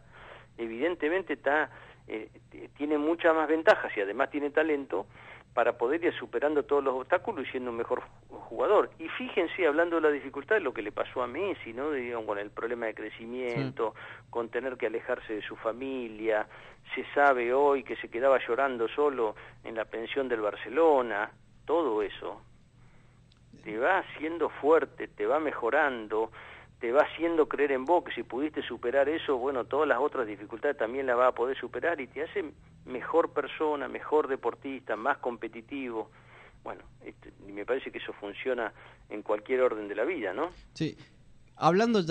[0.56, 1.70] evidentemente está,
[2.08, 2.30] eh,
[2.76, 5.06] tiene muchas más ventajas y además tiene talento
[5.54, 8.90] para poder ir superando todos los obstáculos y siendo un mejor jugador.
[8.98, 11.90] Y fíjense, hablando de la dificultad, lo que le pasó a Messi, ¿no?
[11.90, 13.94] Digamos, con el problema de crecimiento,
[14.30, 16.46] con tener que alejarse de su familia,
[16.94, 19.34] se sabe hoy que se quedaba llorando solo
[19.64, 21.30] en la pensión del Barcelona,
[21.64, 22.40] todo eso
[23.62, 26.30] te va haciendo fuerte, te va mejorando,
[26.80, 30.26] te va haciendo creer en vos que si pudiste superar eso, bueno, todas las otras
[30.26, 32.44] dificultades también las va a poder superar y te hace
[32.86, 36.10] mejor persona, mejor deportista, más competitivo.
[36.62, 38.72] Bueno, este, me parece que eso funciona
[39.08, 40.50] en cualquier orden de la vida, ¿no?
[40.74, 40.96] Sí.
[41.60, 42.04] Hablando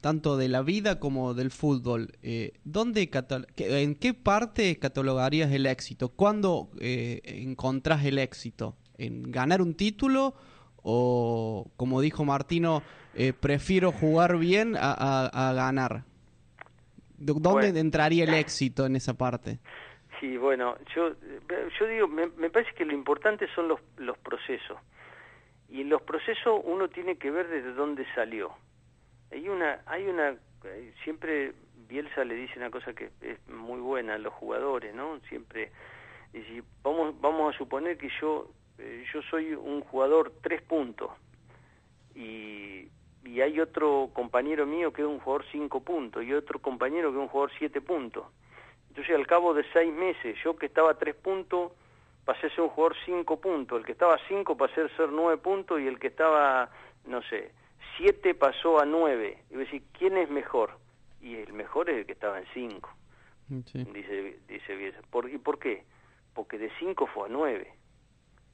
[0.00, 3.10] tanto de la vida como del fútbol, eh, ¿dónde
[3.58, 6.08] ¿en qué parte catalogarías el éxito?
[6.08, 8.76] ¿Cuándo eh, encontrás el éxito?
[8.96, 10.34] ¿En ganar un título
[10.82, 12.82] o, como dijo Martino,
[13.14, 16.04] eh, prefiero jugar bien a, ganar?
[17.16, 19.58] ¿Dónde entraría el éxito en esa parte?
[20.20, 21.12] Sí, bueno, yo,
[21.78, 24.78] yo digo, me, parece que lo importante son los, los procesos.
[25.68, 28.52] Y en los procesos uno tiene que ver desde dónde salió.
[29.30, 31.52] Hay una, hay una, eh, siempre
[31.88, 35.20] Bielsa le dice una cosa que es muy buena a los jugadores, ¿no?
[35.28, 35.70] Siempre,
[36.82, 41.10] vamos, vamos a suponer que yo, eh, yo soy un jugador tres puntos
[42.14, 42.88] y,
[43.24, 47.18] y hay otro compañero mío que es un jugador cinco puntos y otro compañero que
[47.18, 48.24] es un jugador siete puntos
[48.98, 51.70] entonces al cabo de seis meses, yo que estaba a tres puntos,
[52.24, 55.10] pasé a ser un jugador cinco puntos, el que estaba a cinco pasé a ser
[55.10, 56.68] nueve puntos y el que estaba,
[57.06, 57.52] no sé,
[57.96, 59.44] siete pasó a nueve.
[59.50, 60.72] Y voy a decir, ¿quién es mejor?
[61.20, 62.90] Y el mejor es el que estaba en cinco,
[63.48, 65.84] dice, dice ¿Por, ¿Y por qué?
[66.34, 67.72] Porque de cinco fue a nueve.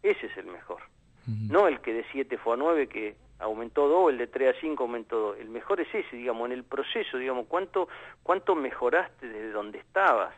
[0.05, 0.83] Ese es el mejor.
[1.27, 4.61] No el que de siete fue a nueve, que aumentó dos, el de 3 a
[4.61, 5.39] 5 aumentó dos.
[5.39, 7.89] El mejor es ese, digamos, en el proceso, digamos, cuánto,
[8.23, 10.35] cuánto mejoraste desde donde estabas.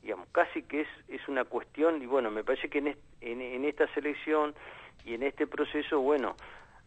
[0.00, 3.86] Digamos, casi que es, es una cuestión, y bueno, me parece que en, en, esta
[3.92, 4.54] selección
[5.04, 6.34] y en este proceso, bueno,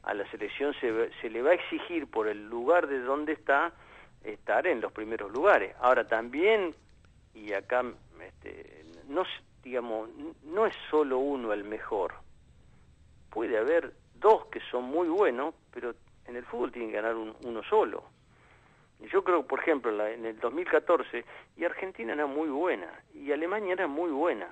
[0.02, 3.72] a la selección se, se le va a exigir por el lugar de donde está,
[4.24, 5.76] estar en los primeros lugares.
[5.80, 6.74] Ahora también,
[7.36, 7.86] y acá,
[8.20, 9.24] este, no,
[9.66, 10.10] digamos,
[10.44, 12.14] no es solo uno el mejor,
[13.32, 15.96] puede haber dos que son muy buenos, pero
[16.28, 18.06] en el fútbol tienen que ganar uno solo.
[19.12, 21.26] Yo creo, por ejemplo, en el 2014,
[21.58, 24.48] y Argentina era muy buena, y Alemania era muy buena.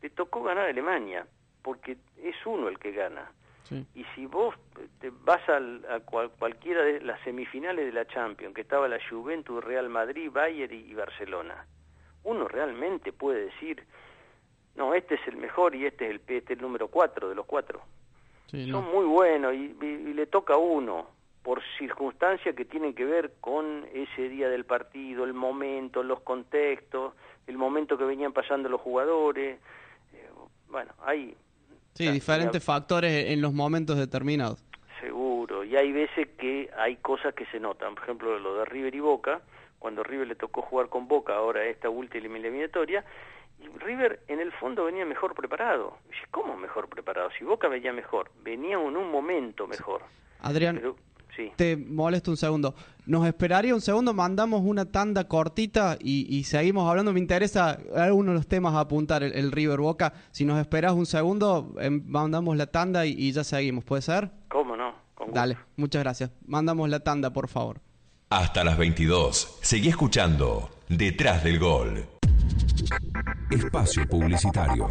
[0.00, 1.26] Le tocó ganar a Alemania,
[1.62, 3.30] porque es uno el que gana.
[3.94, 4.54] Y si vos
[5.00, 6.00] te vas a
[6.38, 10.94] cualquiera de las semifinales de la Champions, que estaba la Juventus, Real Madrid, Bayern y,
[10.94, 11.66] Barcelona,
[12.22, 13.84] uno realmente puede decir,
[14.76, 17.46] no, este es el mejor y este es el, este el número cuatro de los
[17.46, 17.80] cuatro.
[18.50, 19.74] Son muy buenos y,
[20.14, 21.08] le toca a uno
[21.42, 27.14] por circunstancias que tienen que ver con ese día del partido, el momento, los contextos,
[27.46, 29.58] el momento que venían pasando los jugadores.
[30.12, 30.30] Eh,
[30.68, 31.36] bueno, hay...
[31.94, 34.62] Sí, diferentes factores en los momentos determinados.
[35.00, 38.94] Seguro, y hay veces que hay cosas que se notan, por ejemplo lo de River
[38.94, 39.40] y Boca,
[39.78, 43.04] cuando River le tocó jugar con Boca ahora esta última eliminatoria,
[43.58, 45.98] y River en el fondo venía mejor preparado.
[46.30, 47.30] ¿Cómo mejor preparado?
[47.38, 50.02] Si Boca venía mejor, venía en un momento mejor.
[50.40, 50.80] Adrián,
[51.56, 52.74] te molesto un segundo.
[53.06, 54.12] ¿Nos esperaría un segundo?
[54.14, 57.12] Mandamos una tanda cortita y, seguimos hablando.
[57.12, 60.12] Me interesa algunos de los temas a apuntar, el, River Boca.
[60.30, 63.84] Si nos esperas un segundo, em, mandamos la tanda y, ya seguimos.
[63.84, 64.30] ¿Puede ser?
[64.48, 64.94] ¿Cómo no?
[65.32, 66.30] Dale, muchas gracias.
[66.46, 67.80] Mandamos la tanda, por favor.
[68.28, 69.58] Hasta las 22.
[69.62, 72.08] Seguí escuchando Detrás del Gol.
[73.52, 74.90] Espacio Publicitario.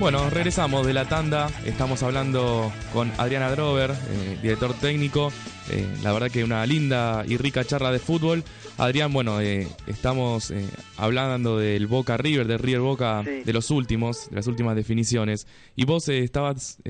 [0.02, 1.48] Bueno, regresamos de la tanda.
[1.64, 5.32] Estamos hablando con Adriana Drover, eh, director técnico.
[5.70, 8.44] Eh, la verdad que una linda y rica charla de fútbol.
[8.80, 10.52] Adrián, bueno, eh, estamos
[10.98, 15.46] hablando del Boca River, del River Boca, de los últimos, de las últimas definiciones.
[15.76, 16.82] Y vos estabas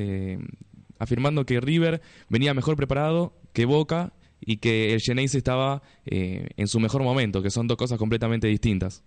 [0.97, 6.80] afirmando que River venía mejor preparado que Boca y que el Geneise estaba en su
[6.80, 9.04] mejor momento, que son dos cosas completamente distintas.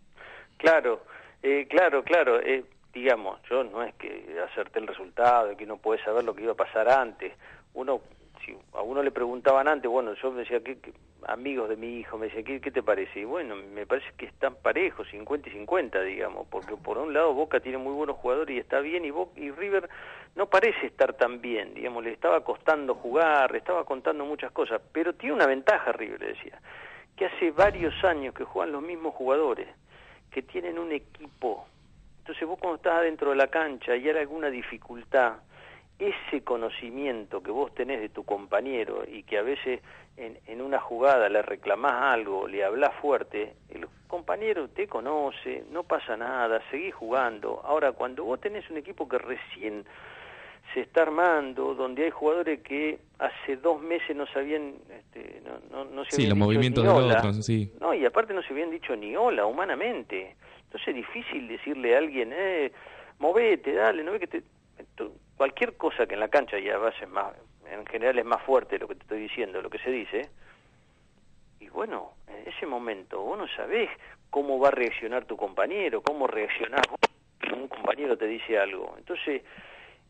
[0.58, 1.02] Claro,
[1.70, 2.38] claro, claro
[2.94, 6.52] digamos, yo no es que hacerte el resultado, que no puedes saber lo que iba
[6.52, 7.32] a pasar antes.
[7.74, 8.00] Uno,
[8.44, 10.78] si a uno le preguntaban antes, bueno, yo me decía, ¿qué,
[11.26, 13.20] amigos de mi hijo me decían, ¿qué, te parece?
[13.20, 17.34] Y bueno, me parece que están parejos, 50 y 50, digamos, porque por un lado
[17.34, 19.88] Boca tiene muy buenos jugadores y está bien, y, Boca, y River
[20.36, 24.80] no parece estar tan bien, digamos, le estaba costando jugar, le estaba contando muchas cosas,
[24.92, 26.60] pero tiene una ventaja River, decía,
[27.16, 29.68] que hace varios años que juegan los mismos jugadores,
[30.30, 31.66] que tienen un equipo
[32.24, 35.34] entonces vos cuando estás dentro de la cancha y hay alguna dificultad,
[35.98, 39.82] ese conocimiento que vos tenés de tu compañero y que a veces
[40.16, 45.82] en, en una jugada le reclamás algo, le hablas fuerte, el compañero te conoce, no
[45.82, 47.60] pasa nada, seguís jugando.
[47.62, 49.84] Ahora, cuando vos tenés un equipo que recién
[50.74, 55.90] se está armando, donde hay jugadores que hace dos meses no sabían, este, no, no,
[55.90, 57.72] no se sí, los movimientos de otros, sí.
[57.80, 60.34] No, y aparte no se habían dicho ni hola humanamente.
[60.64, 62.72] Entonces es difícil decirle a alguien, eh,
[63.20, 64.42] movete, dale, no ve que te...
[65.36, 67.32] Cualquier cosa que en la cancha ya base más,
[67.70, 70.28] en general es más fuerte lo que te estoy diciendo, lo que se dice.
[71.60, 73.90] Y bueno, en ese momento vos no sabés
[74.30, 78.94] cómo va a reaccionar tu compañero, cómo reaccionar cuando un compañero te dice algo.
[78.98, 79.42] Entonces,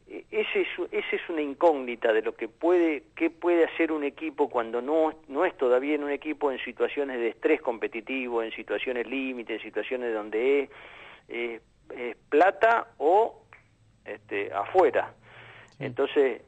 [0.06, 4.50] ese es, ese es una incógnita de lo que puede, qué puede hacer un equipo
[4.50, 9.06] cuando no, no es todavía en un equipo en situaciones de estrés competitivo, en situaciones
[9.06, 10.68] límites, en situaciones donde
[11.28, 11.62] es,
[12.28, 13.42] plata o
[14.04, 15.14] este, afuera.
[15.78, 16.42] Entonces,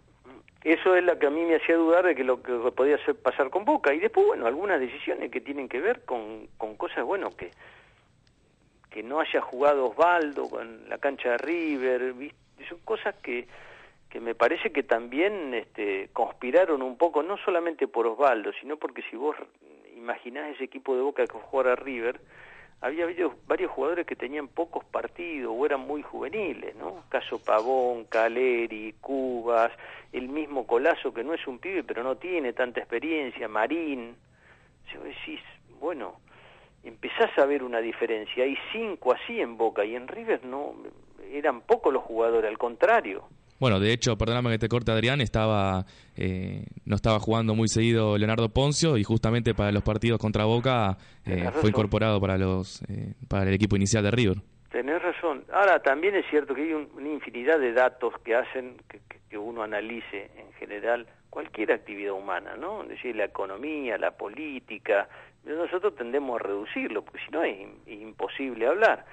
[0.63, 3.15] eso es lo que a mí me hacía dudar de que lo que podía hacer
[3.15, 3.95] pasar con Boca.
[3.95, 7.51] Y después, bueno, algunas decisiones que tienen que ver con, con cosas, bueno, que,
[8.97, 12.67] que no haya jugado Osvaldo con la cancha de River, ¿viste?
[12.67, 13.47] son cosas que,
[14.09, 19.03] que me parece que también este, conspiraron un poco, no solamente por Osvaldo, sino porque
[19.11, 19.37] si vos
[19.95, 22.19] imaginás ese equipo de Boca que jugara River,
[22.81, 27.05] había habido varios jugadores que tenían pocos partidos o eran muy juveniles, ¿no?
[27.11, 29.73] Caso Pavón, Caleri, Cubas,
[30.11, 34.17] el mismo Colazo que no es un pibe pero no tiene tanta experiencia, Marín.
[34.91, 35.41] Si decís,
[35.81, 36.17] bueno,
[36.87, 38.45] empezás a ver una diferencia.
[38.45, 40.75] Hay cinco así en Boca y en River no
[41.33, 43.25] eran pocos los jugadores, al contrario.
[43.59, 48.19] Bueno, de hecho, perdóname que te corte Adrián, estaba eh, no estaba jugando muy seguido
[48.19, 53.15] Leonardo Poncio y justamente para los partidos contra Boca eh, fue incorporado para los eh,
[53.29, 54.37] para el equipo inicial de River.
[54.71, 55.45] Tenés razón.
[55.53, 59.63] Ahora también es cierto que hay una infinidad de datos que hacen que, que, uno
[59.63, 62.83] analice en general cualquier actividad humana, ¿no?
[62.83, 65.09] Es decir, la economía, la política.
[65.47, 69.05] Nosotros tendemos a reducirlo porque si no es imposible hablar.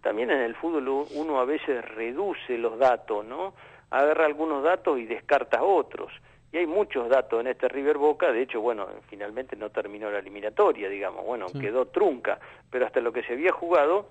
[0.00, 3.54] También en el fútbol uno a veces reduce los datos, ¿no?
[3.90, 6.12] agarra algunos datos y descarta otros.
[6.52, 10.20] Y hay muchos datos en este River Boca, de hecho, bueno, finalmente no terminó la
[10.20, 12.38] eliminatoria, digamos, bueno, quedó trunca,
[12.70, 14.08] pero hasta lo que se había jugado,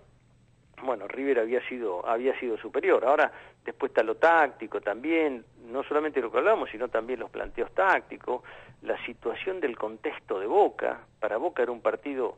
[0.83, 3.05] bueno, River había sido había sido superior.
[3.05, 3.31] Ahora
[3.63, 8.43] después está lo táctico también, no solamente lo que hablamos, sino también los planteos tácticos,
[8.81, 10.99] la situación del contexto de Boca.
[11.19, 12.37] Para Boca era un partido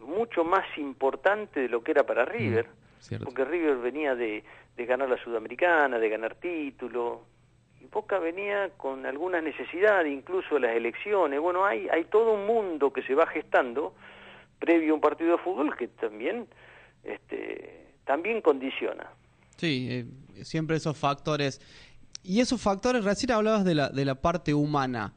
[0.00, 2.66] mucho más importante de lo que era para River,
[3.22, 4.44] porque River venía de
[4.76, 7.22] de ganar la Sudamericana, de ganar título.
[7.80, 11.40] Y Boca venía con algunas necesidades, incluso las elecciones.
[11.40, 13.94] Bueno, hay, hay todo un mundo que se va gestando
[14.58, 16.46] previo a un partido de fútbol que también,
[17.04, 19.10] este, también condiciona.
[19.56, 21.60] Sí, eh, siempre esos factores.
[22.22, 25.14] Y esos factores, recién hablabas de la, de la parte humana.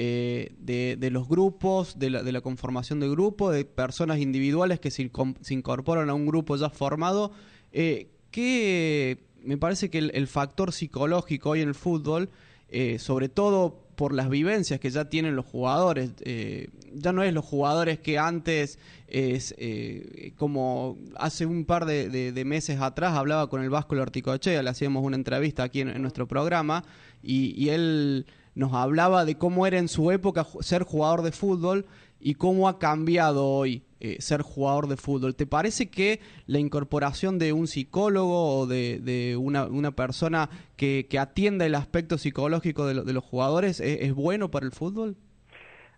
[0.00, 4.78] Eh, de, de, los grupos, de la, de la, conformación de grupos, de personas individuales
[4.78, 5.10] que se,
[5.50, 7.32] incorporan a un grupo ya formado.
[7.72, 12.30] Eh, que me parece que el, factor psicológico hoy en el fútbol,
[12.68, 17.34] eh, sobre todo por las vivencias que ya tienen los jugadores, eh, ya no es
[17.34, 18.78] los jugadores que antes,
[19.08, 24.70] es eh, como hace un par de, meses atrás hablaba con el Vasco Lorticochea, le
[24.70, 26.84] hacíamos una entrevista aquí en, nuestro programa
[27.24, 28.24] y él
[28.54, 31.86] nos hablaba de cómo era en su época ser jugador de fútbol
[32.20, 35.34] y cómo ha cambiado hoy eh, ser jugador de fútbol.
[35.34, 41.66] ¿Te parece que la incorporación de un psicólogo o de, una, persona que, que, atienda
[41.66, 45.16] el aspecto psicológico de, los jugadores es, bueno para el fútbol?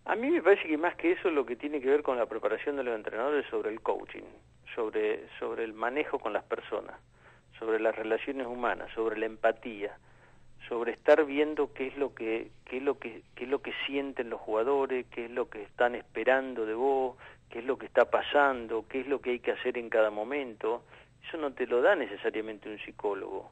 [0.06, 2.26] A mí me parece que más que eso lo que tiene que ver con la
[2.26, 4.24] preparación de los entrenadores sobre el coaching,
[4.74, 6.98] sobre, sobre el manejo con las personas,
[7.58, 9.98] sobre las relaciones humanas, sobre la empatía,
[10.70, 13.74] sobre estar viendo qué es lo que qué es lo que qué es lo que
[13.86, 17.16] sienten los jugadores, qué es lo que están esperando de vos,
[17.50, 20.10] qué es lo que está pasando, qué es lo que hay que hacer en cada
[20.10, 20.84] momento,
[21.26, 23.50] eso no te lo da necesariamente un psicólogo.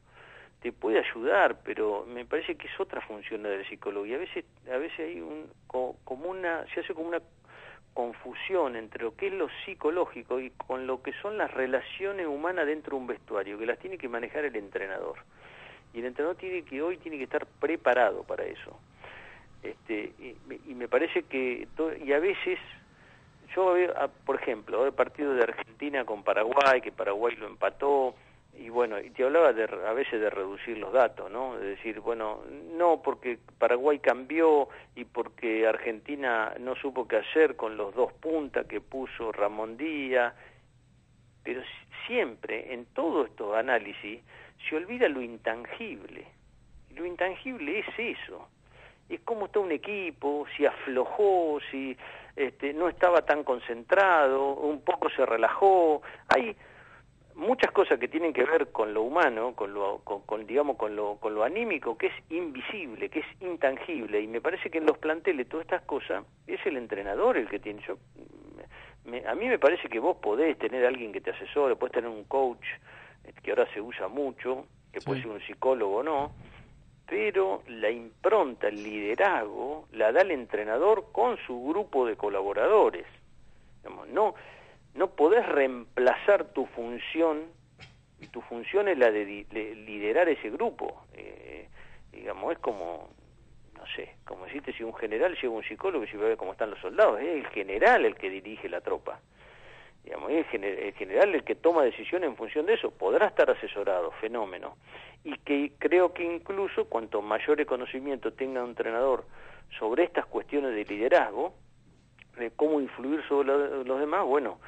[0.62, 4.44] Te puede ayudar, pero me parece que es otra función del psicólogo y a veces
[4.72, 7.20] a veces hay un como una se hace como una
[7.94, 12.66] confusión entre lo que es lo psicológico y con lo que son las relaciones humanas
[12.66, 15.18] dentro de un vestuario, que las tiene que manejar el entrenador.
[15.94, 18.78] Y el entrenador tiene que hoy tiene que estar preparado para eso.
[19.62, 20.36] Este, y,
[20.70, 21.66] y me parece que
[22.04, 22.58] y a veces
[23.54, 23.92] yo veo,
[24.24, 28.14] por ejemplo, el partido de Argentina con Paraguay, que Paraguay lo empató,
[28.58, 31.56] y bueno, y te hablaba de, a veces de reducir los datos, ¿no?
[31.58, 32.42] De decir, bueno,
[32.76, 38.66] no porque Paraguay cambió y porque Argentina no supo qué hacer con los dos puntas
[38.66, 40.34] que puso Ramón Díaz,
[41.44, 41.62] pero
[42.06, 44.20] siempre en todos estos análisis
[44.68, 46.26] se olvida lo intangible.
[46.94, 48.48] Lo intangible es eso,
[49.08, 51.96] es cómo está un equipo, si aflojó, si
[52.36, 56.02] este, no estaba tan concentrado, un poco se relajó.
[56.28, 56.56] Hay
[57.34, 61.16] muchas cosas que tienen que ver con lo humano, con lo, con, digamos, con lo,
[61.16, 64.20] con lo anímico, que es invisible, que es intangible.
[64.20, 67.60] Y me parece que en los planteles todas estas cosas es el entrenador el que
[67.60, 67.80] tiene.
[67.86, 67.96] Yo,
[69.26, 72.24] a mí me parece que vos podés tener alguien que te asesore, podés tener un
[72.24, 72.66] coach,
[73.42, 76.32] que ahora se usa mucho, que puede ser un psicólogo o no,
[77.06, 83.06] pero la impronta, el liderazgo, la da el entrenador con su grupo de colaboradores.
[84.12, 84.34] no,
[84.94, 87.44] no podés reemplazar tu función,
[88.20, 89.46] y tu función es la de,
[89.86, 91.04] liderar ese grupo.
[91.14, 91.68] Eh,
[92.12, 93.08] digamos, es como,
[93.74, 96.70] no sé, como decirte si un general lleva un psicólogo y si ve cómo están
[96.70, 99.20] los soldados, es el general el que dirige la tropa.
[100.08, 102.90] Digamos, es el general el que toma decisiones en función de eso.
[102.90, 104.74] Podrá estar asesorado, fenómeno
[105.22, 109.26] y que creo que incluso cuanto mayor conocimiento tenga un entrenador
[109.78, 111.52] sobre estas cuestiones de liderazgo,
[112.38, 114.58] de cómo influir sobre los demás, bueno,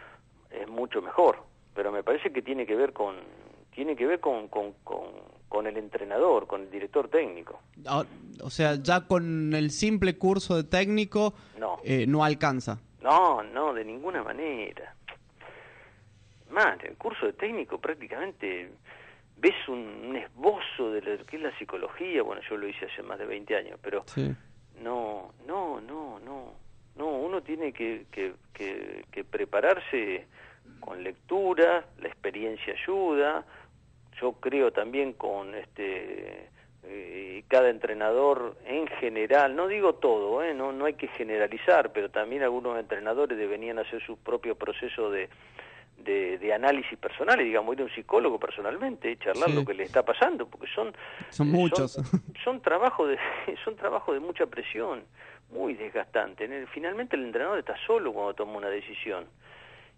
[0.50, 1.38] es mucho mejor.
[1.74, 3.16] Pero me parece que tiene que ver con
[3.74, 4.74] tiene que ver con, con,
[5.48, 7.60] con, el entrenador, con el director técnico.
[7.86, 8.04] Ah,
[8.42, 12.78] o sea, ya con el simple curso de técnico no, eh, no alcanza.
[13.00, 14.94] No, no, de ninguna manera.
[16.50, 18.70] Más, en el curso de técnico prácticamente
[19.40, 23.18] ves un, esbozo de lo que es la psicología, bueno, yo lo hice hace más
[23.18, 24.04] de 20 años, pero
[24.82, 26.54] no, no, no, no,
[26.96, 30.26] no, uno tiene que, que, que, prepararse
[30.80, 33.44] con lectura, la experiencia ayuda,
[34.20, 36.50] yo creo también con este
[36.82, 42.10] eh, cada entrenador en general, no digo todo, eh, no, no hay que generalizar, pero
[42.10, 45.28] también algunos entrenadores deberían hacer su propio proceso de,
[46.04, 50.02] de, análisis personal, y digamos, ir a un psicólogo personalmente, charlar lo que le está
[50.04, 50.92] pasando, porque son
[51.30, 52.00] son muchos,
[52.44, 53.18] son, trabajos de
[53.64, 55.04] son trabajo de mucha presión,
[55.50, 56.48] muy desgastante.
[56.72, 59.26] finalmente el entrenador está solo cuando toma una decisión.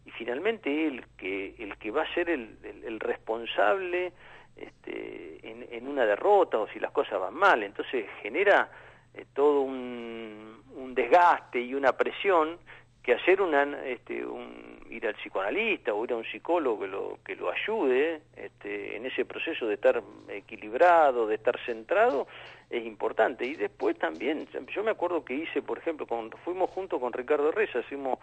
[0.04, 4.12] Y finalmente él que el que va a ser el, el, responsable
[4.56, 8.68] este, en, en, una derrota o si las cosas van mal, entonces genera
[9.14, 12.58] eh, todo un, un desgaste y una presión
[13.02, 17.18] que hacer una, este, un, ir al psicoanalista o ir a un psicólogo que lo,
[17.24, 22.28] que lo ayude este, en ese proceso de estar equilibrado, de estar centrado,
[22.70, 23.44] es importante.
[23.44, 27.50] Y después también, yo me acuerdo que hice, por ejemplo, cuando fuimos juntos con Ricardo
[27.50, 28.18] Reyes, hicimos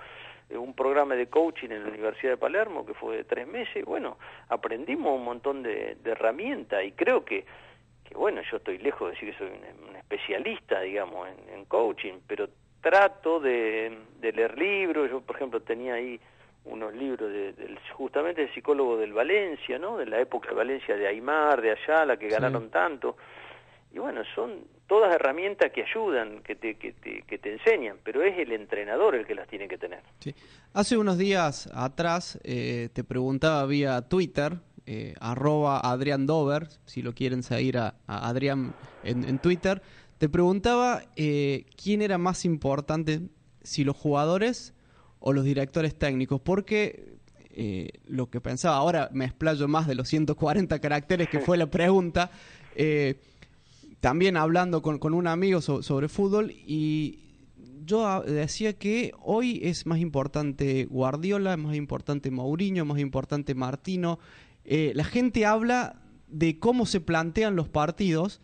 [0.50, 3.84] eh, un programa de coaching en la Universidad de Palermo que fue de tres meses,
[3.86, 4.18] bueno,
[4.48, 7.46] aprendimos un montón de, herramientas y creo que
[8.04, 12.50] que bueno, yo estoy lejos de decir que soy un, especialista, digamos, en, coaching, pero
[12.82, 16.20] trato de, leer libros, yo por ejemplo tenía ahí
[16.66, 19.98] unos libros de, justamente del psicólogo del Valencia, ¿no?
[19.98, 23.18] De la época de Valencia de Aymar, de Ayala, que ganaron tanto.
[23.92, 28.22] Y bueno, son todas herramientas que ayudan, que te, que te, que te enseñan, pero
[28.22, 30.02] es el entrenador el que las tiene que tener.
[30.20, 30.36] Sí.
[30.74, 34.54] Hace unos días atrás eh, te preguntaba vía Twitter,
[34.86, 38.74] eh, arroba Adrián Dover, si lo quieren seguir a, Adrián
[39.04, 39.82] en, en Twitter,
[40.20, 43.22] te preguntaba eh, quién era más importante,
[43.64, 44.74] si los jugadores
[45.20, 47.18] o los directores técnicos, porque
[47.52, 51.68] eh, lo que pensaba, ahora me explayo más de los 140 caracteres que fue la
[51.72, 52.32] pregunta,
[52.76, 53.22] eh,
[54.02, 57.20] también hablando con, un amigo sobre fútbol y
[57.86, 63.56] yo decía que hoy es más importante Guardiola, es más importante Mourinho, es más importante
[63.56, 64.20] Martino.
[64.66, 68.42] la gente habla de cómo se plantean los partidos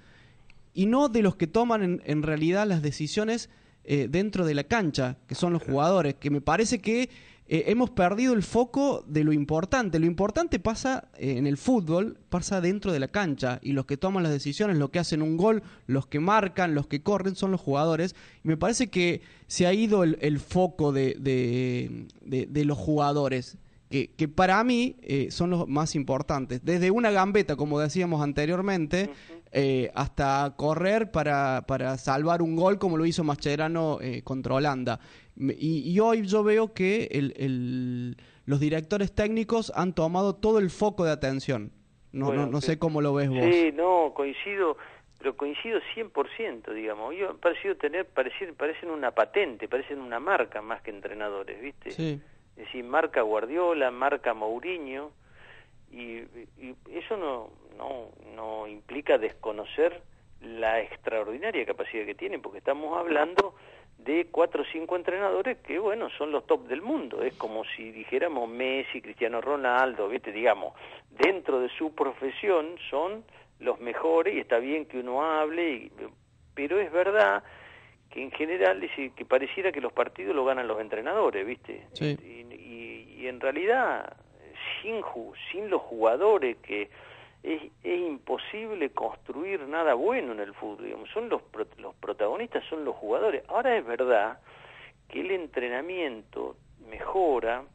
[0.75, 3.49] y no de los que toman en, realidad las decisiones
[3.85, 7.09] eh, dentro de la cancha, que son los jugadores, que me parece que
[7.47, 9.99] eh, hemos perdido el foco de lo importante.
[9.99, 13.95] Lo importante pasa eh, en el fútbol, pasa dentro de la cancha, y los que
[13.95, 17.51] toman las decisiones, los que hacen un gol, los que marcan, los que corren, son
[17.51, 18.13] los jugadores.
[18.43, 21.15] Y me parece que se ha ido el, foco de,
[22.21, 23.57] de, los jugadores.
[23.95, 24.97] Que, que, para mí
[25.29, 26.65] son los más importantes.
[26.65, 29.09] Desde una gambeta, como decíamos anteriormente,
[29.57, 34.99] eh, hasta correr para, para, salvar un gol como lo hizo Mascherano eh, contra Holanda.
[35.37, 41.11] Y, hoy yo veo que el, los directores técnicos han tomado todo el foco de
[41.11, 41.71] atención.
[42.11, 43.45] No, no, sé cómo lo ves vos.
[43.49, 44.75] Sí, no, coincido,
[45.19, 47.15] pero coincido 100%, digamos.
[47.15, 51.91] Yo parecido tener, parecen, parecen una patente, parecen una marca más que entrenadores, ¿viste?
[51.91, 52.21] Sí.
[52.57, 55.11] Es decir, marca Guardiola, marca Mourinho,
[55.91, 56.19] y,
[56.57, 60.01] y eso no, no, no implica desconocer
[60.41, 63.55] la extraordinaria capacidad que tienen, porque estamos hablando
[63.97, 67.23] de cuatro o cinco entrenadores que, bueno, son los top del mundo.
[67.23, 70.31] Es como si dijéramos Messi, Cristiano Ronaldo, ¿viste?
[70.31, 70.73] Digamos,
[71.09, 73.23] dentro de su profesión son
[73.59, 75.91] los mejores y está bien que uno hable,
[76.53, 77.43] pero es verdad
[78.15, 81.85] que en general que pareciera que los partidos lo ganan los entrenadores, ¿viste?
[81.99, 84.15] Y, y, en realidad,
[84.81, 85.01] sin,
[85.51, 86.89] sin los jugadores que
[87.43, 90.85] es, imposible construir nada bueno en el fútbol.
[90.85, 91.09] Digamos.
[91.09, 91.41] Son los,
[91.77, 93.43] los protagonistas, son los jugadores.
[93.49, 94.39] Ahora es verdad
[95.09, 96.55] que el entrenamiento
[96.87, 97.65] mejora,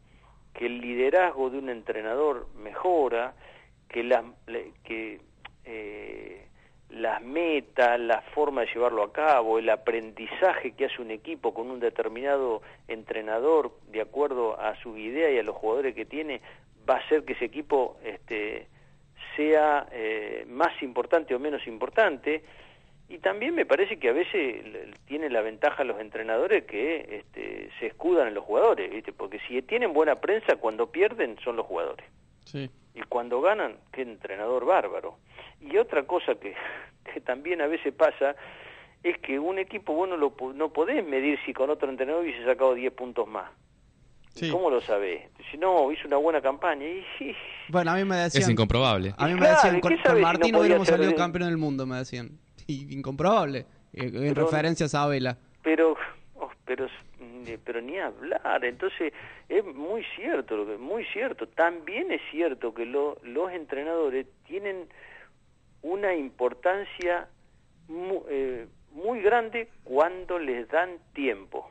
[0.55, 3.34] que el liderazgo de un entrenador mejora,
[3.91, 4.24] que, la,
[4.84, 5.20] que
[5.66, 6.47] eh,
[6.93, 11.70] las metas, la forma de llevarlo a cabo, el aprendizaje que hace un equipo con
[11.70, 16.41] un determinado entrenador de acuerdo a su idea y a los jugadores que tiene,
[16.88, 18.66] va a hacer que ese equipo este,
[19.36, 22.43] sea eh, más importante o menos importante.
[23.09, 24.64] Y también me parece que a veces
[25.07, 29.12] tiene la ventaja los entrenadores que este, se escudan en los jugadores, ¿viste?
[29.12, 32.07] porque si tienen buena prensa, cuando pierden son los jugadores.
[32.95, 35.16] Y cuando ganan, qué entrenador bárbaro.
[35.61, 36.55] Y otra cosa que,
[37.13, 38.37] que también a veces pasa
[39.03, 42.75] es que un equipo bueno lo, no podés medir si con otro entrenador hubiese sacado
[42.75, 43.51] 10 puntos más.
[44.51, 45.29] ¿Cómo lo sabés?
[45.51, 46.87] Si no, hizo una buena campaña.
[46.87, 47.05] Y,
[47.69, 48.45] bueno, a mí me decían...
[48.45, 49.13] Es incomprobable.
[49.19, 52.39] A mí me decían, con, Martín no hubiéramos salido campeón del mundo, me decían.
[52.67, 55.37] Y, incomprobable, eh, en referencia a Sabela.
[55.63, 55.97] Pero,
[56.37, 56.87] oh, pero
[57.65, 58.65] pero ni hablar.
[58.65, 59.13] Entonces,
[59.49, 61.49] es muy cierto, lo que muy cierto.
[61.49, 64.89] También es cierto que los entrenadores tienen
[65.83, 67.28] una importancia
[67.89, 71.70] muy, eh, muy grande cuando les dan tiempo.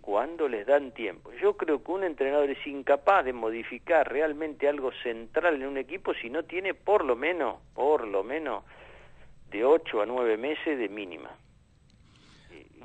[0.00, 1.30] Cuando les dan tiempo.
[1.42, 6.14] Yo creo que un entrenador es incapaz de modificar realmente algo central en un equipo
[6.14, 8.64] si no tiene por lo menos, por lo menos,
[9.50, 11.30] de 8 a 9 meses de mínima.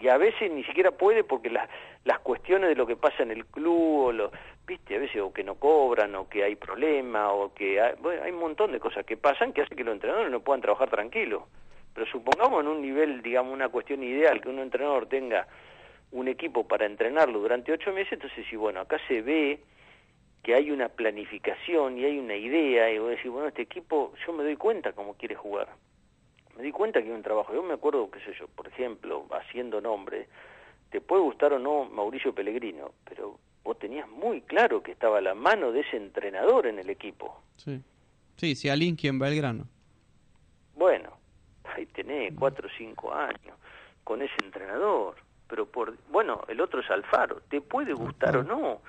[0.02, 1.70] Y a veces ni siquiera puede porque las,
[2.10, 4.32] las cuestiones de lo que pasa en el club, o lo,
[4.66, 8.24] viste, a veces o que no cobran, o que hay problemas, o que hay, bueno,
[8.24, 10.90] hay un montón de cosas que pasan que hacen que los entrenadores no puedan trabajar
[10.90, 11.44] tranquilos.
[11.94, 15.48] Pero supongamos en un nivel, digamos, una cuestión ideal, que un entrenador tenga
[16.12, 19.60] un equipo para entrenarlo durante ocho meses, entonces si bueno, acá se ve
[20.42, 24.14] que hay una planificación y hay una idea, y voy a decir, bueno, este equipo,
[24.26, 25.68] yo me doy cuenta cómo quiere jugar.
[26.58, 27.54] Me di cuenta que hay un trabajo.
[27.54, 30.28] Yo me acuerdo, qué sé yo, por ejemplo, haciendo nombre,
[30.90, 35.36] te puede gustar o no Mauricio Pellegrino, pero vos tenías muy claro que estaba la
[35.36, 37.42] mano de ese entrenador en el equipo.
[37.58, 37.82] Sí,
[38.38, 39.68] sí, si Alinki en Belgrano.
[40.76, 41.18] Bueno,
[41.64, 43.58] ahí tenés cuatro o cinco años
[44.04, 45.16] con ese entrenador
[45.50, 48.82] pero por bueno el otro es Alfaro te puede gustar o no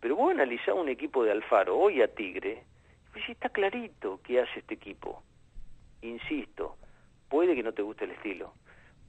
[0.00, 2.64] pero vos analizás un equipo de Alfaro hoy a Tigre
[3.12, 5.22] pues está clarito qué hace este equipo
[6.02, 6.76] insisto
[7.28, 8.54] puede que no te guste el estilo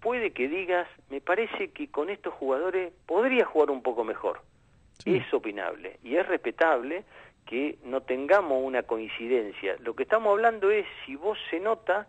[0.02, 4.42] puede que digas me parece que con estos jugadores podría jugar un poco mejor
[5.06, 7.04] es opinable y es respetable
[7.46, 12.08] que no tengamos una coincidencia lo que estamos hablando es si vos se nota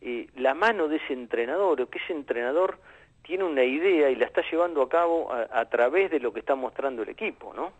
[0.00, 2.78] eh, la mano de ese entrenador o que ese entrenador
[3.26, 6.54] tiene una idea y la está llevando a cabo a, través de lo que está
[6.54, 7.72] mostrando el equipo, ¿no?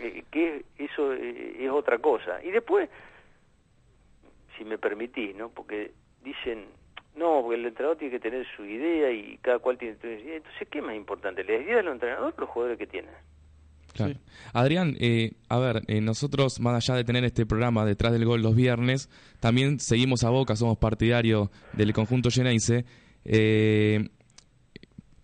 [0.00, 2.42] Eh, que eso eh, es otra cosa.
[2.42, 2.90] Y después,
[4.56, 5.50] si me permitís, ¿no?
[5.50, 5.92] Porque
[6.24, 6.66] dicen,
[7.18, 10.36] no, porque el entrenador tiene que tener su idea y cada cual tiene su idea.
[10.36, 11.44] Entonces, ¿qué es más importante?
[11.44, 13.08] ¿La idea del entrenador o los jugadores que tiene?
[13.94, 14.14] Claro.
[14.52, 18.54] Adrián, eh, a ver, nosotros, más allá de tener este programa detrás del gol los
[18.54, 19.10] viernes,
[19.40, 22.84] también seguimos a Boca, somos partidarios del conjunto Geneise.
[23.24, 24.08] Eh,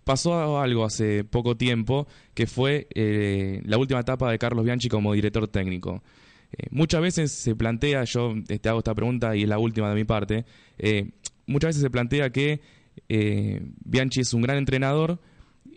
[0.05, 5.13] pasó algo hace poco tiempo que fue eh, la última etapa de Carlos Bianchi como
[5.13, 6.03] director técnico.
[6.53, 9.95] Eh, muchas veces se plantea, yo te hago esta pregunta y es la última de
[9.95, 10.45] mi parte,
[10.79, 11.11] eh,
[11.47, 12.61] muchas veces se plantea que
[13.85, 15.21] Bianchi es un gran entrenador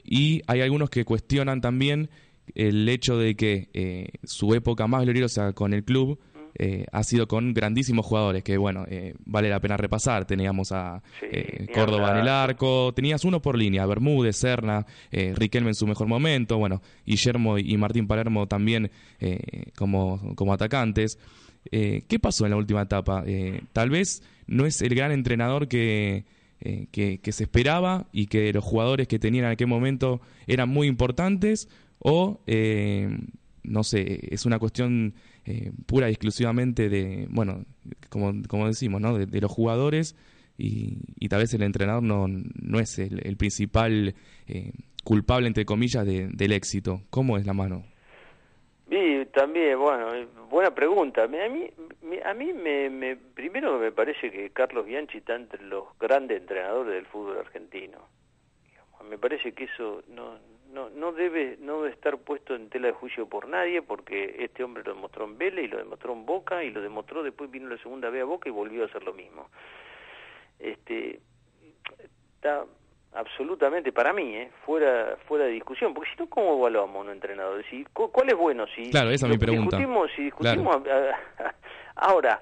[0.04, 2.10] y hay algunos que cuestionan también
[2.56, 6.20] el hecho de que su época más gloriosa con el club
[6.60, 10.26] eh, ha sido con grandísimos jugadores que, bueno, eh, vale la pena repasar.
[10.26, 15.76] Teníamos a eh, Córdoba en el arco, tenías uno por línea, Bermúdez, Serna, Riquelme en
[15.76, 18.90] su mejor momento, bueno, Guillermo y Martín Palermo también
[19.76, 21.20] como, como atacantes.
[21.70, 23.24] ¿Qué pasó en la última etapa?
[23.74, 26.26] tal vez no es el gran entrenador que,
[26.92, 30.88] que, que, se esperaba y que los jugadores que tenían en aquel momento eran muy
[30.88, 31.70] importantes
[32.00, 32.42] o,
[33.64, 35.14] no sé, es una cuestión
[35.46, 37.66] eh, pura y exclusivamente de, bueno,
[38.10, 39.18] como, como decimos, ¿no?
[39.18, 40.16] de, los jugadores
[40.58, 44.16] y, y, tal vez el entrenador no, no es el, principal
[44.48, 44.72] eh,
[45.04, 47.04] culpable, entre comillas, del éxito.
[47.10, 47.86] ¿Cómo es la mano?
[48.98, 51.26] Sí, también, bueno, buena pregunta.
[51.26, 51.70] A mí,
[52.26, 56.96] a mí me, me, primero me parece que Carlos Bianchi está entre los grandes entrenadores
[56.96, 58.00] del fútbol argentino.
[59.08, 60.40] Me parece que eso no,
[60.74, 64.64] no, no debe no debe estar puesto en tela de juicio por nadie porque este
[64.64, 67.70] hombre lo demostró en Vélez y lo demostró en Boca y lo demostró después vino
[67.70, 69.50] la segunda vez a Boca y volvió a hacer lo mismo
[70.60, 71.22] este
[72.36, 72.66] está
[73.18, 74.52] absolutamente para mí ¿eh?
[74.66, 78.36] fuera fuera de discusión porque si no cómo evaluamos a un entrenador si cuál es
[78.36, 79.78] bueno si claro esa es mi pregunta.
[79.78, 80.78] discutimos si discutimos
[81.96, 82.42] ahora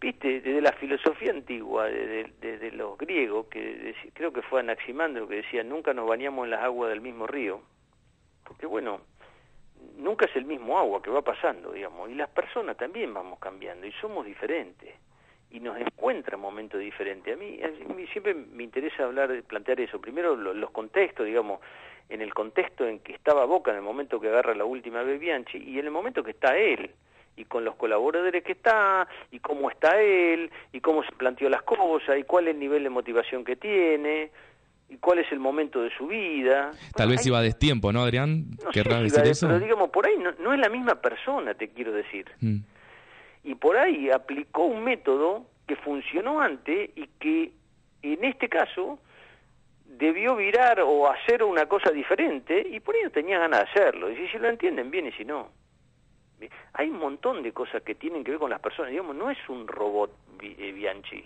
[0.00, 5.62] viste, desde la filosofía antigua, desde, los griegos, que creo que fue Anaximandro que decía,
[5.62, 7.60] nunca nos bañamos en las aguas del mismo río,
[8.44, 9.02] porque bueno,
[9.98, 13.86] nunca es el mismo agua que va pasando, digamos, y las personas también vamos cambiando
[13.86, 14.94] y somos diferentes
[15.50, 17.34] y nos encuentra en momentos diferentes.
[17.34, 20.00] A mí, a mí siempre me interesa hablar, plantear eso.
[20.00, 21.60] Primero los contextos, digamos,
[22.08, 25.20] en el contexto en que estaba Boca en el momento que agarra la última vez
[25.20, 26.90] Bianchi y en el momento que está él
[27.36, 31.62] y con los colaboradores que está, y cómo está él, y cómo se planteó las
[31.62, 34.30] cosas, y cuál es el nivel de motivación que tiene,
[34.90, 36.72] y cuál es el momento de su vida.
[36.94, 38.46] Tal vez iba a destiempo, ¿no, Adrián?
[38.62, 39.46] No decir eso?
[39.46, 42.26] Pero digamos, por ahí no, es la misma persona, te quiero decir.
[42.40, 42.58] Mm.
[43.42, 47.52] Y por ahí aplicó un método que funcionó antes y que
[48.02, 48.98] en este caso
[49.84, 54.10] debió virar o hacer una cosa diferente y por ahí no tenía ganas de hacerlo.
[54.10, 55.48] Y si lo entienden bien y si no.
[56.72, 58.90] Hay un montón de cosas que tienen que ver con las personas.
[58.90, 60.10] Digamos, no es un robot
[60.42, 61.22] eh, Bianchi,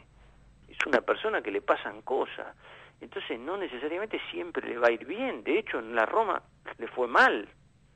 [0.69, 2.57] es una persona que le pasan cosas.
[3.01, 5.45] Entonces no necesariamente siempre le va a ir bien.
[5.45, 6.43] De hecho, en la Roma
[6.79, 7.49] le fue mal.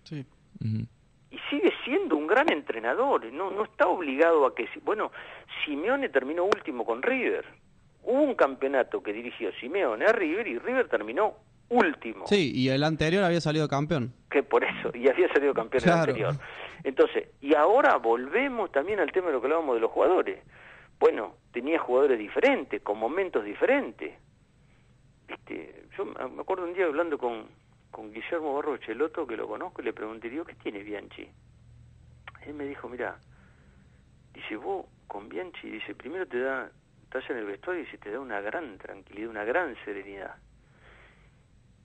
[0.04, 0.24] Sí.
[0.60, 0.86] Sigue
[1.88, 4.68] siendo un gran entrenador, no, no está obligado a que...
[4.82, 5.10] Bueno,
[5.64, 7.46] Simeone terminó último con River.
[8.02, 11.36] Hubo un campeonato que dirigió Simeone a River y River terminó
[11.70, 12.26] último.
[12.26, 14.12] Sí, y el anterior había salido campeón.
[14.30, 16.34] Que por eso, y había salido campeón el anterior.
[16.84, 20.40] Entonces, y ahora volvemos también al tema de lo que hablábamos de los jugadores.
[21.00, 24.14] Bueno, tenía jugadores diferentes, con momentos diferentes.
[25.26, 27.46] Este, yo me acuerdo un día hablando con,
[27.90, 31.28] con Guillermo Barro Cheloto, que lo conozco, y le pregunté, digo, ¿qué tiene Bianchi?
[32.46, 33.18] Él me dijo, mira,
[34.32, 36.70] dice, vos con Bianchi, dice, primero te da,
[37.04, 40.36] estás en el vestuario y dice, te da una gran tranquilidad, una gran serenidad.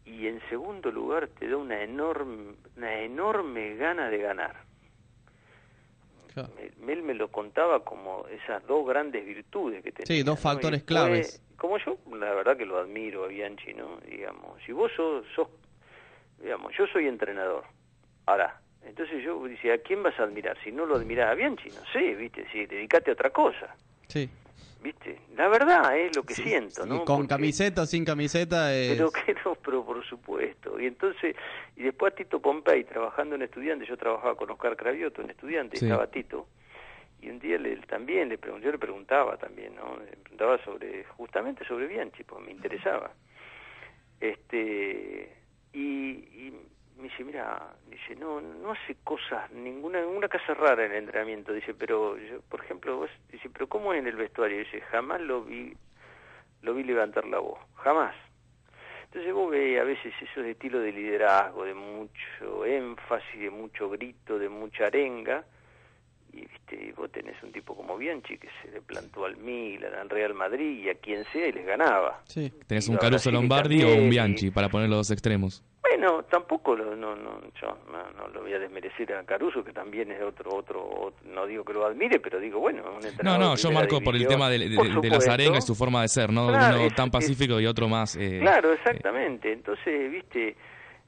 [0.06, 4.56] Y en segundo lugar te da una enorme, una enorme gana de ganar.
[6.88, 10.08] Él me lo contaba como esas dos grandes virtudes que tenía.
[10.08, 11.42] Sí, dos factores claves.
[11.58, 13.98] Como yo, la verdad que lo admiro a Bianchi, ¿no?
[14.00, 15.48] Digamos, si vos sos, sos
[16.42, 17.64] digamos, yo soy entrenador.
[18.26, 20.58] Ahora, entonces yo dice, ¿a quién vas a admirar?
[20.64, 22.46] Si no lo admiras a Bianchi, no sé, ¿viste?
[22.52, 23.76] Si dedicate a otra cosa.
[24.08, 24.30] Sí.
[24.82, 25.18] ¿Viste?
[25.38, 27.06] La verdad es lo que siento, ¿no?
[27.06, 28.98] con camiseta o sin camiseta es...
[28.98, 30.78] Pero que no, pero por supuesto.
[30.78, 31.38] Y entonces,
[31.78, 36.08] y después Tito Pompey, trabajando en estudiantes, yo trabajaba con Oscar Cravioto en estudiantes, estaba
[36.08, 36.48] Tito,
[37.22, 39.98] y un día le, también le pregunté, yo le preguntaba también, ¿no?
[40.00, 43.14] Le preguntaba sobre, justamente sobre Bianchi, pues me interesaba.
[44.20, 45.34] Este,
[45.72, 46.52] y
[46.98, 51.54] me dice, mira, dice, no, no hace cosas, ninguna, ninguna casa rara en el entrenamiento,
[51.54, 54.60] dice, pero, yo, por ejemplo, vos, dice, pero ¿cómo es en el vestuario?
[54.60, 55.76] Dice, jamás lo vi,
[56.62, 58.16] lo vi levantar la voz, jamás.
[59.06, 64.40] Entonces vos ves a veces esos estilos de liderazgo, de mucho énfasis, de mucho grito,
[64.40, 65.46] de mucha arenga,
[66.32, 70.10] y viste, vos tenés un tipo como Bianchi que se le plantó al Milan, al
[70.10, 72.22] Real Madrid y a quien sea y les ganaba.
[72.26, 72.52] Sí.
[72.66, 75.64] Tenés un Caruso Lombardi o un Bianchi para poner los dos extremos.
[75.84, 80.12] Bueno, tampoco lo, no, no, yo no, lo voy a desmerecer a Caruso, que también
[80.12, 83.70] es otro, otro, no digo que lo admire, pero digo, bueno, un No, no, yo
[83.70, 86.48] marco por el tema de, de, las arengas y su forma de ser, ¿no?
[86.48, 88.16] Uno tan pacífico y otro más...
[88.16, 89.52] Eh, claro, eh, exactamente.
[89.52, 90.56] Entonces, viste,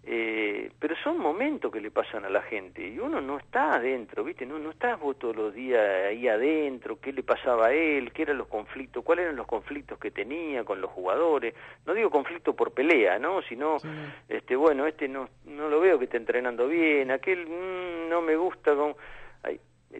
[0.07, 4.23] eh, pero son momentos que le pasan a la gente y uno no está adentro,
[4.23, 4.45] ¿viste?
[4.45, 8.21] No, no estás vos todos los días ahí adentro, qué le pasaba a él, qué
[8.21, 11.55] eran los conflictos, cuáles eran los conflictos que tenía con los jugadores.
[11.87, 13.41] No digo conflicto por pelea, ¿no?
[13.41, 13.77] Sino,
[14.29, 18.35] este, bueno, este no, no lo veo que esté entrenando bien, aquel mm, no me
[18.35, 18.75] gusta.
[18.75, 18.95] Con...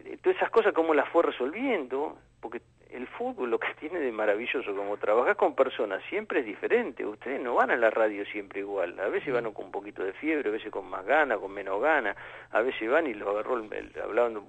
[0.04, 2.18] Eh, todas esas cosas, ¿cómo las fue resolviendo?
[2.40, 7.04] Porque el fútbol lo que tiene de maravilloso, como trabajar con personas, siempre es diferente.
[7.04, 8.98] Ustedes no van a la radio siempre igual.
[9.00, 11.80] A veces van con un poquito de fiebre, a veces con más ganas, con menos
[11.80, 12.16] ganas.
[12.50, 14.44] A veces van y lo agarró, el, hablando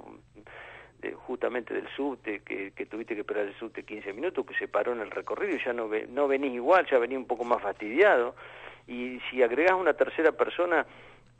[1.15, 4.93] justamente del subte, que, que, tuviste que esperar el subte 15 minutos, que se paró
[4.93, 8.35] en el recorrido y ya no, no venís igual, ya venís un poco más fastidiado.
[8.87, 10.85] Y si agregás una tercera persona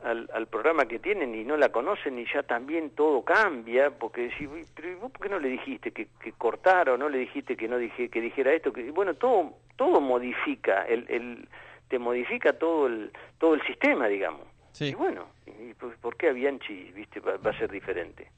[0.04, 4.32] al, al, programa que tienen y no la conocen y ya también todo cambia, porque
[4.38, 7.58] si, pero vos por qué no le dijiste que, que cortara o no le dijiste
[7.58, 11.48] que no dije que dijera esto, que bueno, todo todo modifica, el, el
[11.88, 14.48] te modifica todo el todo el sistema, digamos.
[14.80, 18.30] Y bueno, y por, qué a Bianchi, viste, va, a ser diferente?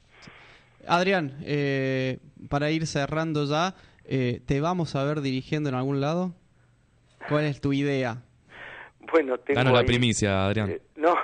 [0.86, 3.74] Adrián, eh, para ir cerrando ya,
[4.06, 6.32] eh, ¿te vamos a ver dirigiendo en algún lado?
[7.28, 8.22] ¿Cuál es tu idea?
[9.12, 10.70] Bueno, tengo la primicia, Adrián.
[10.70, 11.14] Eh, no,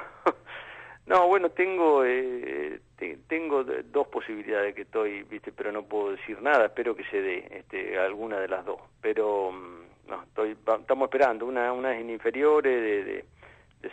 [1.06, 2.80] no, bueno, tengo eh,
[3.28, 6.66] tengo dos posibilidades que estoy, viste, pero no puedo decir nada.
[6.66, 8.80] Espero que se dé este, alguna de las dos.
[9.00, 11.46] Pero mm, no, estoy, estamos esperando.
[11.46, 13.24] Una, una es en inferiores de, de,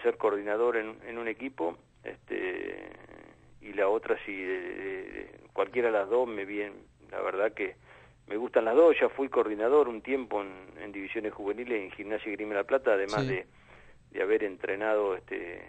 [0.02, 2.90] ser coordinador en, en, un equipo, este,
[3.62, 6.76] y la otra si de, cualquiera de las dos me viene.
[7.12, 7.76] La verdad que
[8.28, 8.96] me gustan las dos.
[9.00, 10.52] Ya fui coordinador un tiempo en,
[10.82, 13.46] en divisiones juveniles en Gimnasia y Grima La Plata, además de,
[14.10, 15.62] de haber entrenado este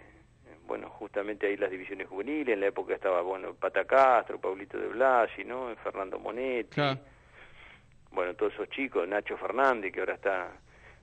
[0.67, 4.87] bueno, justamente ahí las divisiones juveniles, en la época estaba, bueno, Pata Castro, Paulito de
[4.87, 5.75] Blasi, ¿no?
[5.83, 6.81] Fernando Monetti,
[8.11, 10.49] bueno, todos esos chicos, Nacho Fernández, que ahora está,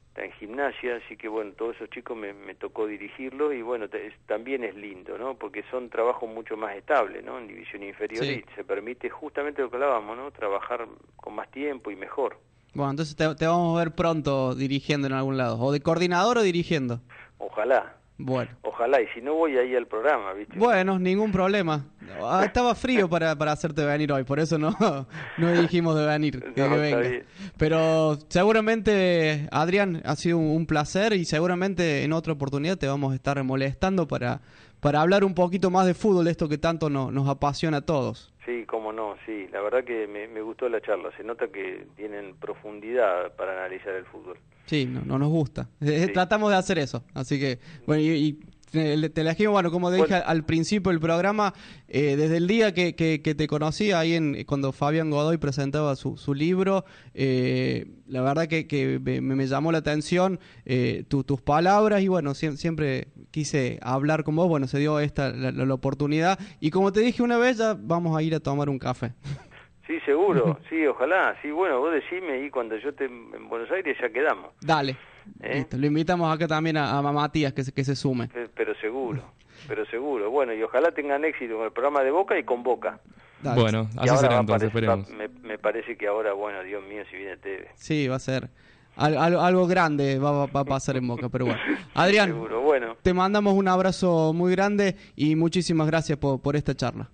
[0.09, 3.87] está en gimnasia, así que bueno, todos esos chicos me, me tocó dirigirlos y bueno,
[4.27, 5.35] también es lindo, ¿no?
[5.35, 7.39] Porque son trabajos mucho más estables, ¿no?
[7.39, 10.31] En división inferior y se permite justamente lo que hablábamos, ¿no?
[10.31, 12.39] Trabajar con más tiempo y mejor.
[12.75, 16.39] Bueno, entonces te, te vamos a ver pronto dirigiendo en algún lado, o de coordinador
[16.39, 17.01] o dirigiendo.
[17.37, 17.97] Ojalá.
[18.25, 18.51] Bueno.
[18.63, 20.59] Ojalá, y si no voy ahí al programa, ¿viste?
[20.59, 21.85] Bueno, ningún problema.
[22.23, 24.77] Ah, estaba frío para, para hacerte venir hoy, por eso no,
[25.39, 27.25] no dijimos de venir, que,
[27.59, 33.17] Pero seguramente, Adrián, ha sido un, placer y seguramente en otra oportunidad te vamos a
[33.17, 34.41] estar molestando para,
[34.81, 38.33] para hablar un poquito más de fútbol, esto que tanto nos apasiona a todos.
[38.45, 39.47] Sí, cómo no, sí.
[39.53, 41.11] La verdad que me, me gustó la charla.
[41.17, 44.37] Se nota que tienen profundidad para analizar el fútbol.
[44.73, 45.69] Sí, no, no nos gusta.
[45.83, 47.05] Eh, tratamos de hacer eso.
[47.13, 51.53] Así que, bueno, y, Te, te la bueno, como dije al principio del programa,
[51.89, 56.17] eh, desde el día que, que, te conocí, ahí en, cuando Fabián Godoy presentaba su,
[56.17, 62.01] su libro, eh, la verdad que, que me, me, llamó la atención eh, tus palabras
[62.01, 66.71] y bueno, siempre quise hablar con vos, bueno, se dio esta la, la, oportunidad y
[66.71, 69.13] como te dije una vez, ya vamos a ir a tomar un café.
[69.87, 73.97] Sí, seguro, sí, ojalá, sí, bueno, vos decime y cuando yo esté en Buenos Aires
[74.01, 74.53] ya quedamos.
[74.61, 74.97] Dale.
[75.41, 75.67] ¿Eh?
[75.77, 78.29] Lo invitamos acá también a, a Matías que se, que se sume.
[78.55, 79.23] Pero, seguro,
[79.69, 80.31] pero seguro.
[80.31, 83.01] Bueno, y ojalá tengan éxito con el programa de Boca y con Boca.
[83.43, 85.09] Bueno, así será entonces, esperemos.
[85.11, 87.69] me, parece que ahora, bueno, Dios mío, si viene TV.
[87.75, 88.51] Sí, va a ser.
[88.97, 91.61] algo, grande va, a pasar en Boca, pero bueno.
[91.95, 92.97] Adrián, bueno.
[93.03, 97.11] te mandamos un abrazo muy grande y muchísimas gracias por, por esta charla.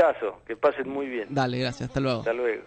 [0.00, 1.28] Gustazo, que pasen muy bien.
[1.30, 2.20] Dale, gracias, hasta luego.
[2.20, 2.62] Hasta luego.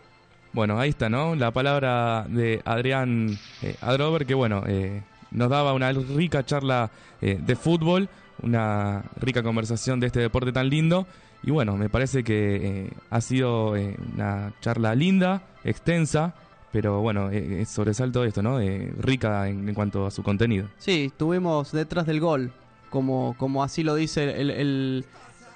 [0.52, 1.36] Bueno, ahí está, ¿no?
[1.36, 7.40] La palabra de Adrián eh, Adrover, que bueno, eh, nos daba una rica charla eh,
[7.42, 8.08] de fútbol,
[8.44, 11.08] una rica conversación de este deporte tan lindo.
[11.42, 16.36] Y bueno, me parece que ha sido una charla linda, extensa,
[16.72, 18.60] pero bueno, es sobresalto esto, ¿no?
[19.00, 20.68] rica en, cuanto a su contenido.
[20.78, 22.54] Sí, estuvimos detrás del gol,
[22.90, 25.06] como, como así lo dice el, el,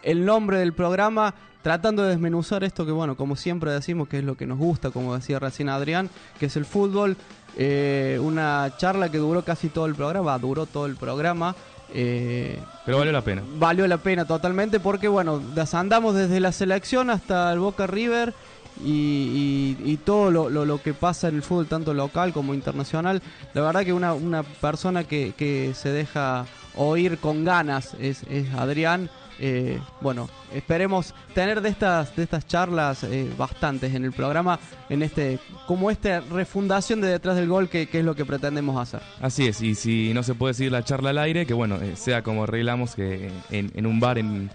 [0.04, 1.34] el nombre del programa
[1.68, 4.90] tratando de desmenuzar esto que, bueno, como siempre decimos, que es lo que nos gusta,
[4.90, 6.10] como decía recién Adrián,
[6.40, 7.18] que es el fútbol.
[7.58, 11.58] Eh, una charla que duró casi todo el programa, duró todo el programa.
[11.94, 13.44] Eh, Pero valió la pena.
[13.60, 15.42] Valió la pena totalmente porque, bueno,
[15.74, 18.34] andamos desde la selección hasta el Boca River
[18.82, 23.22] y, todo lo, que pasa en el fútbol, tanto local como internacional.
[23.54, 26.46] La verdad que una, una persona que, que se deja
[26.78, 29.10] oír con ganas es, es Adrián.
[29.40, 34.60] Eh, bueno, esperemos tener de estas, de estas charlas eh, bastantes en el programa,
[34.90, 39.02] en este, como esta refundación de detrás del gol, que, es lo que pretendemos hacer.
[39.22, 41.96] Así es, y si no se puede seguir la charla al aire, que bueno, eh,
[41.96, 44.50] sea como arreglamos que en, un bar, en,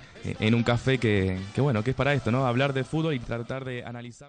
[0.55, 2.47] un café, que, que bueno, que es para esto, ¿no?
[2.47, 4.21] Hablar de fútbol y tratar de analizar.